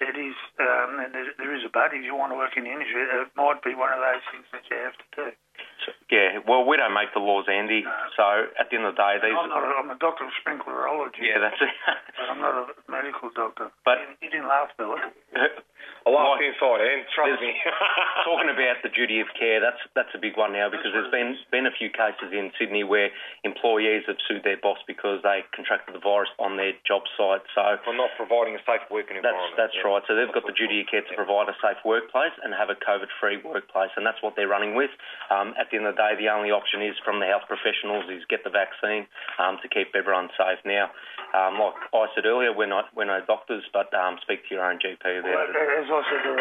it, 0.00 0.16
is, 0.16 0.36
um, 0.60 1.00
and 1.04 1.10
there, 1.12 1.28
there 1.36 1.52
is 1.54 1.62
a 1.64 1.70
but. 1.72 1.92
If 1.92 2.02
you 2.04 2.16
want 2.16 2.32
to 2.32 2.38
work 2.38 2.56
in 2.56 2.64
the 2.64 2.72
industry, 2.72 3.02
it 3.04 3.28
might 3.36 3.60
be 3.62 3.76
one 3.76 3.92
of 3.92 4.00
those 4.00 4.24
things 4.32 4.46
that 4.52 4.64
you 4.70 4.76
have 4.80 4.96
to 4.96 5.08
do. 5.14 5.26
So, 5.84 5.92
yeah, 6.12 6.40
well, 6.44 6.64
we 6.64 6.76
don't 6.76 6.92
make 6.92 7.12
the 7.12 7.20
laws, 7.20 7.48
Andy. 7.48 7.84
So 8.16 8.24
at 8.60 8.68
the 8.68 8.76
end 8.76 8.84
of 8.88 8.96
the 8.96 9.00
day, 9.00 9.20
these. 9.20 9.36
I'm 9.36 9.48
not. 9.48 9.64
A, 9.64 9.72
I'm 9.80 9.90
a 9.92 9.98
doctor 10.00 10.24
of 10.24 10.32
sprinklerology. 10.40 11.20
Yeah, 11.24 11.40
that's 11.40 11.60
it. 11.60 11.72
But 12.16 12.26
I'm 12.32 12.40
not 12.40 12.54
a 12.56 12.64
medical 12.90 13.28
doctor. 13.32 13.72
But- 13.84 14.00
you, 14.00 14.28
you 14.28 14.30
didn't 14.32 14.48
laugh, 14.48 14.72
Billy. 14.76 15.00
I 16.06 16.14
laughed 16.14 16.38
inside, 16.38 16.86
and 16.86 17.02
trust 17.10 17.42
me. 17.42 17.50
Talking 18.22 18.46
about 18.46 18.78
the 18.86 18.94
duty 18.94 19.18
of 19.18 19.26
care, 19.34 19.58
that's 19.58 19.82
that's 19.98 20.14
a 20.14 20.22
big 20.22 20.38
one 20.38 20.54
now 20.54 20.70
because 20.70 20.94
there's 20.94 21.10
been 21.10 21.34
been 21.50 21.66
a 21.66 21.74
few 21.74 21.90
cases 21.90 22.30
in 22.30 22.54
Sydney 22.54 22.86
where 22.86 23.10
employees 23.42 24.06
have 24.06 24.22
sued 24.30 24.46
their 24.46 24.54
boss 24.56 24.78
because 24.86 25.18
they 25.26 25.42
contracted 25.50 25.98
the 25.98 26.02
virus 26.02 26.30
on 26.38 26.54
their 26.54 26.78
job 26.86 27.02
site. 27.18 27.42
So 27.58 27.82
For 27.82 27.90
not 27.90 28.14
providing 28.14 28.54
a 28.54 28.62
safe 28.62 28.86
working 28.86 29.18
that's 29.18 29.34
environment. 29.34 29.58
that's 29.58 29.74
yeah. 29.74 29.82
right. 29.90 30.02
So 30.06 30.14
they've 30.14 30.30
got 30.30 30.46
the 30.46 30.54
duty 30.54 30.82
of 30.82 30.86
care 30.86 31.02
to 31.02 31.14
provide 31.18 31.50
a 31.50 31.58
safe 31.58 31.82
workplace 31.82 32.34
and 32.46 32.54
have 32.54 32.70
a 32.70 32.78
COVID-free 32.78 33.42
workplace, 33.42 33.90
and 33.98 34.06
that's 34.06 34.22
what 34.22 34.38
they're 34.38 34.50
running 34.50 34.78
with. 34.78 34.94
Um, 35.34 35.58
at 35.58 35.74
the 35.74 35.82
end 35.82 35.90
of 35.90 35.98
the 35.98 36.02
day, 36.06 36.14
the 36.14 36.30
only 36.30 36.54
option 36.54 36.86
is 36.86 36.94
from 37.02 37.18
the 37.18 37.26
health 37.26 37.50
professionals 37.50 38.06
is 38.06 38.22
get 38.30 38.46
the 38.46 38.54
vaccine 38.54 39.10
um, 39.42 39.58
to 39.58 39.66
keep 39.66 39.90
everyone 39.98 40.30
safe. 40.38 40.62
Now, 40.62 40.94
um, 41.34 41.58
like 41.58 41.74
I 41.90 42.06
said 42.14 42.30
earlier, 42.30 42.54
we're 42.54 42.70
not 42.70 42.94
we're 42.94 43.10
no 43.10 43.18
doctors, 43.26 43.66
but 43.74 43.90
um, 43.90 44.22
speak 44.22 44.46
to 44.46 44.54
your 44.54 44.62
own 44.62 44.78
GP 44.78 45.02
Well, 45.26 45.34
about 45.34 45.50
it. 45.50 45.58
as 45.82 45.90
I 45.96 46.02
said, 46.08 46.22
the, 46.22 46.36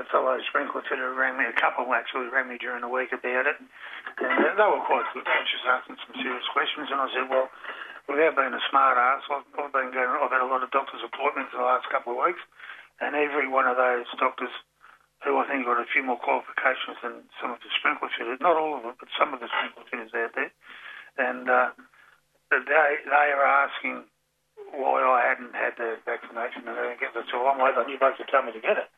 the 0.00 0.06
fellow 0.08 0.36
sprinkler 0.48 0.82
fitter 0.88 1.12
rang 1.12 1.36
me, 1.36 1.44
a 1.44 1.56
couple 1.56 1.88
actually 1.92 2.32
rang 2.32 2.48
me 2.48 2.56
during 2.56 2.80
the 2.80 2.90
week 2.90 3.12
about 3.12 3.44
it, 3.44 3.56
and 3.60 3.68
they 4.16 4.50
they 4.56 4.68
were 4.68 4.84
quite 4.88 5.04
good. 5.12 5.24
They 5.28 5.36
were 5.36 5.52
just 5.52 5.68
asking 5.68 6.00
some 6.02 6.16
serious 6.16 6.48
questions, 6.56 6.88
and 6.88 7.00
I 7.00 7.08
said, 7.12 7.28
well, 7.28 7.52
without 8.08 8.34
being 8.34 8.56
a 8.56 8.64
smart 8.72 8.96
ass, 8.96 9.22
I've, 9.28 9.46
I've 9.60 9.74
been 9.74 9.92
going, 9.92 10.08
I've 10.08 10.32
had 10.32 10.40
a 10.40 10.48
lot 10.48 10.64
of 10.64 10.72
doctor's 10.72 11.04
appointments 11.04 11.52
in 11.52 11.60
the 11.60 11.68
last 11.68 11.86
couple 11.92 12.16
of 12.16 12.24
weeks, 12.24 12.40
and 13.04 13.14
every 13.14 13.46
one 13.46 13.68
of 13.68 13.76
those 13.76 14.08
doctors 14.16 14.52
who 15.24 15.36
I 15.36 15.44
think 15.50 15.66
got 15.66 15.82
a 15.82 15.90
few 15.92 16.02
more 16.06 16.18
qualifications 16.18 16.96
than 17.02 17.26
some 17.42 17.50
of 17.50 17.58
the 17.60 17.70
sprinkler 17.76 18.08
fitters, 18.14 18.38
not 18.40 18.56
all 18.56 18.78
of 18.78 18.86
them, 18.86 18.96
but 18.96 19.10
some 19.18 19.34
of 19.34 19.40
the 19.42 19.50
sprinkler 19.50 19.84
fitters 19.90 20.14
out 20.14 20.32
there, 20.32 20.52
and 21.18 21.50
uh, 21.50 21.70
they 22.50 22.90
they 23.04 23.28
are 23.34 23.44
asking 23.44 24.06
why 24.74 25.00
I 25.02 25.20
hadn't 25.28 25.54
had 25.54 25.74
the 25.78 25.96
vaccination 26.04 26.68
and 26.68 26.76
I 26.76 26.82
didn't 26.92 27.00
get 27.00 27.16
it. 27.16 27.26
So 27.30 27.40
I'm 27.46 27.58
waiting 27.60 27.78
on 27.80 27.88
you 27.88 27.98
both 27.98 28.16
to 28.18 28.26
tell 28.28 28.42
me 28.42 28.52
to 28.52 28.60
get 28.60 28.76
it. 28.78 28.88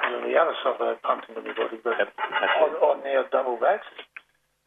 And 0.00 0.14
on 0.14 0.22
the 0.24 0.36
other 0.38 0.54
side, 0.62 0.78
they 0.78 0.94
pumped 1.02 1.28
into 1.28 1.42
my 1.42 1.52
body, 1.52 1.78
but 1.82 1.98
Yep, 1.98 2.10
I'm, 2.16 2.72
I'm 2.78 3.00
now 3.02 3.24
double 3.30 3.58
vaxxed. 3.58 4.06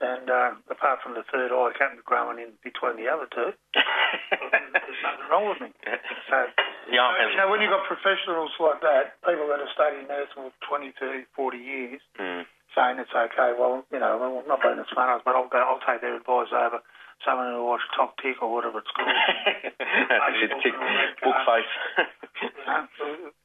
And 0.01 0.27
um, 0.33 0.65
apart 0.69 0.99
from 1.05 1.13
the 1.13 1.21
third 1.29 1.53
eye 1.53 1.71
currently 1.77 2.01
growing 2.03 2.41
in 2.41 2.57
between 2.65 2.97
the 2.97 3.05
other 3.05 3.29
two, 3.29 3.53
there's 3.71 5.01
nothing 5.05 5.29
wrong 5.29 5.45
with 5.53 5.61
me. 5.61 5.69
So, 6.25 6.37
The 6.89 6.97
arm 6.97 7.15
has- 7.21 7.29
you 7.29 7.37
know, 7.37 7.49
when 7.53 7.61
you've 7.61 7.69
got 7.69 7.85
professionals 7.85 8.49
like 8.59 8.81
that, 8.81 9.21
people 9.21 9.45
that 9.53 9.61
have 9.61 9.69
studied 9.77 10.09
nursing 10.09 10.49
for 10.49 10.53
20, 10.65 10.91
30, 10.97 11.25
40 11.37 11.57
years, 11.57 12.01
Mm. 12.17 12.45
saying 12.73 12.97
it's 12.97 13.13
okay. 13.13 13.53
Well, 13.53 13.85
you 13.93 13.99
know, 14.01 14.17
I'm 14.17 14.47
not 14.49 14.61
being 14.65 14.79
a 14.81 14.87
smart 14.89 15.09
ass, 15.13 15.21
but 15.23 15.35
I'll 15.37 15.47
go. 15.47 15.59
I'll 15.61 15.79
take 15.85 16.01
their 16.01 16.15
advice 16.17 16.49
over 16.51 16.81
someone 17.25 17.53
who 17.53 17.65
watched 17.65 17.89
Top 17.95 18.15
Tick 18.21 18.41
or 18.41 18.51
whatever 18.51 18.79
it's 18.79 18.91
called. 18.95 19.09
It, 20.41 20.49
tick, 20.63 20.73
book 21.21 21.35
face. 21.45 21.73
you 22.41 22.49
know, 22.65 22.87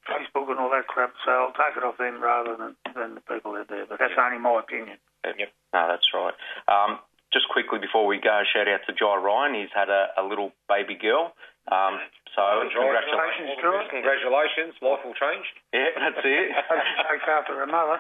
Facebook 0.09 0.49
and 0.49 0.59
all 0.61 0.71
that 0.71 0.87
crap. 0.87 1.13
So 1.25 1.31
I'll 1.31 1.53
take 1.53 1.77
it 1.77 1.85
off 1.85 1.99
them 1.99 2.23
rather 2.23 2.57
than, 2.57 2.77
than 2.95 3.15
the 3.17 3.21
people 3.21 3.53
out 3.53 3.69
there. 3.69 3.85
But 3.85 3.99
that's 3.99 4.17
only 4.17 4.39
my 4.39 4.61
opinion. 4.61 4.97
Yep. 5.25 5.51
No, 5.75 5.89
that's 5.89 6.09
right. 6.15 6.33
Um, 6.69 7.01
just 7.33 7.49
quickly 7.51 7.79
before 7.79 8.07
we 8.07 8.19
go, 8.19 8.43
shout 8.49 8.69
out 8.69 8.81
to 8.87 8.95
Jai 8.95 9.17
Ryan. 9.17 9.61
He's 9.61 9.75
had 9.75 9.91
a, 9.91 10.09
a 10.17 10.23
little 10.23 10.53
baby 10.69 10.95
girl. 10.95 11.35
Um, 11.67 11.99
so 12.37 12.43
congratulations. 12.69 13.49
Congratulations, 13.59 13.91
Congratulations, 13.91 14.73
life 14.85 15.01
will 15.03 15.17
change. 15.17 15.47
Yeah, 15.73 15.89
that's 15.99 16.21
it. 16.23 16.47
Take 16.53 17.27
after 17.27 17.57
her 17.59 17.67
mother. 17.67 17.99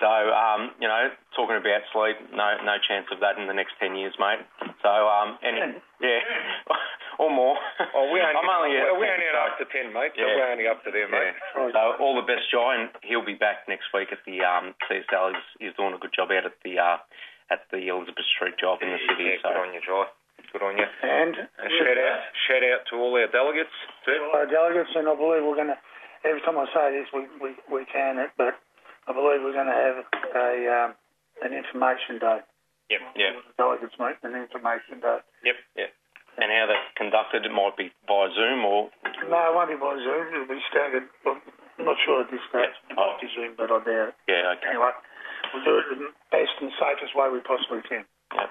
so, 0.00 0.12
um, 0.32 0.70
you 0.80 0.86
know, 0.88 1.10
talking 1.34 1.58
about 1.58 1.82
sleep, 1.90 2.16
no 2.32 2.56
no 2.62 2.78
chance 2.86 3.10
of 3.10 3.18
that 3.20 3.36
in 3.36 3.50
the 3.50 3.56
next 3.56 3.74
10 3.82 3.98
years, 3.98 4.14
mate. 4.22 4.40
So, 4.80 4.88
um, 4.88 5.36
any, 5.42 5.76
yeah, 6.00 6.22
or 7.20 7.34
more. 7.34 7.58
Oh, 7.92 8.08
we 8.14 8.22
only, 8.22 8.36
I'm 8.38 8.46
only 8.46 8.78
we're 8.78 9.10
10, 9.10 9.18
only 9.18 9.28
up 9.34 9.58
to 9.58 9.66
10, 9.66 9.92
mate, 9.92 10.12
so 10.14 10.22
Yeah. 10.22 10.36
we're 10.38 10.52
only 10.54 10.66
up 10.70 10.80
to 10.86 10.90
there, 10.94 11.10
mate. 11.10 11.34
Yeah. 11.34 11.74
So 11.74 11.80
all 11.98 12.14
the 12.14 12.24
best, 12.24 12.46
Jai, 12.54 12.78
and 12.78 12.88
he'll 13.02 13.26
be 13.26 13.34
back 13.36 13.66
next 13.68 13.90
week 13.92 14.14
at 14.14 14.22
the 14.24 14.40
um, 14.46 14.72
CSL. 14.86 15.34
He's, 15.34 15.48
he's 15.60 15.74
doing 15.76 15.92
a 15.92 16.00
good 16.00 16.14
job 16.14 16.30
out 16.30 16.46
at 16.46 16.56
the 16.64 16.78
uh, 16.78 16.98
at 17.50 17.66
the 17.70 17.78
Elizabeth 17.90 18.26
Street 18.34 18.54
job 18.58 18.82
in 18.82 18.90
the 18.90 19.02
city. 19.10 19.34
Yeah, 19.34 19.42
so 19.42 19.50
good 19.50 19.66
on 19.66 19.74
you, 19.74 19.82
Jai. 19.82 20.06
Good 20.56 20.64
on 20.64 20.80
you. 20.80 20.88
And 20.88 21.36
And 21.36 21.68
shout 21.76 22.00
out, 22.00 22.18
shout 22.48 22.64
out 22.64 22.80
to 22.88 22.96
all 22.96 23.12
our 23.12 23.28
delegates 23.28 23.76
too. 24.08 24.16
all 24.24 24.40
our 24.40 24.48
delegates, 24.48 24.88
and 24.96 25.04
I 25.04 25.12
believe 25.12 25.44
we're 25.44 25.60
going 25.60 25.68
to. 25.68 25.76
Every 26.24 26.40
time 26.48 26.56
I 26.56 26.64
say 26.72 26.96
this, 26.96 27.12
we 27.12 27.28
we, 27.44 27.52
we 27.68 27.84
can 27.92 28.16
it, 28.16 28.32
but 28.40 28.56
I 29.04 29.12
believe 29.12 29.44
we're 29.44 29.52
going 29.52 29.68
to 29.68 29.76
have 29.76 29.96
a 30.32 30.48
um, 30.64 30.90
an 31.44 31.52
information 31.52 32.16
day. 32.24 32.40
Yep, 32.88 33.02
yep, 33.20 33.34
Delegates 33.60 33.98
meet 34.00 34.16
an 34.24 34.32
information 34.32 35.04
day. 35.04 35.20
yep, 35.44 35.60
yep. 35.76 35.92
And 36.40 36.48
how 36.48 36.72
that's 36.72 36.88
conducted, 36.96 37.44
it 37.44 37.52
might 37.52 37.76
be 37.76 37.92
by 38.08 38.32
Zoom 38.32 38.64
or 38.64 38.88
No, 39.28 39.36
it 39.36 39.52
won't 39.52 39.68
be 39.68 39.76
by 39.76 39.92
Zoom. 40.00 40.24
It'll 40.40 40.48
be 40.48 40.62
staggered. 40.72 41.04
I'm 41.28 41.84
not 41.84 42.00
sure 42.08 42.24
at 42.24 42.30
this 42.32 42.40
stage. 42.48 42.72
It 42.88 42.96
might 42.96 43.20
be 43.20 43.28
Zoom, 43.36 43.52
but 43.60 43.68
I 43.68 43.76
doubt 43.84 44.08
it. 44.12 44.16
yeah, 44.24 44.56
okay. 44.56 44.72
Anyway, 44.72 44.92
we'll 45.52 45.64
do 45.68 45.74
it 45.84 45.86
in 45.92 45.98
the 46.08 46.12
best 46.32 46.56
and 46.64 46.72
safest 46.80 47.12
way 47.12 47.28
we 47.28 47.44
possibly 47.44 47.84
can. 47.84 48.08
Yep. 48.32 48.50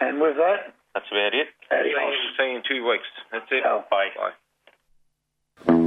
And 0.00 0.20
with 0.20 0.36
that, 0.36 0.74
That's 0.94 1.06
about 1.10 1.34
it. 1.34 1.48
adios. 1.70 2.14
See 2.38 2.50
you 2.50 2.56
in 2.56 2.62
two 2.68 2.86
weeks. 2.88 3.04
That's 3.32 3.46
it. 3.50 3.62
Ciao. 3.62 3.84
Bye. 3.90 4.08
Bye. 5.66 5.86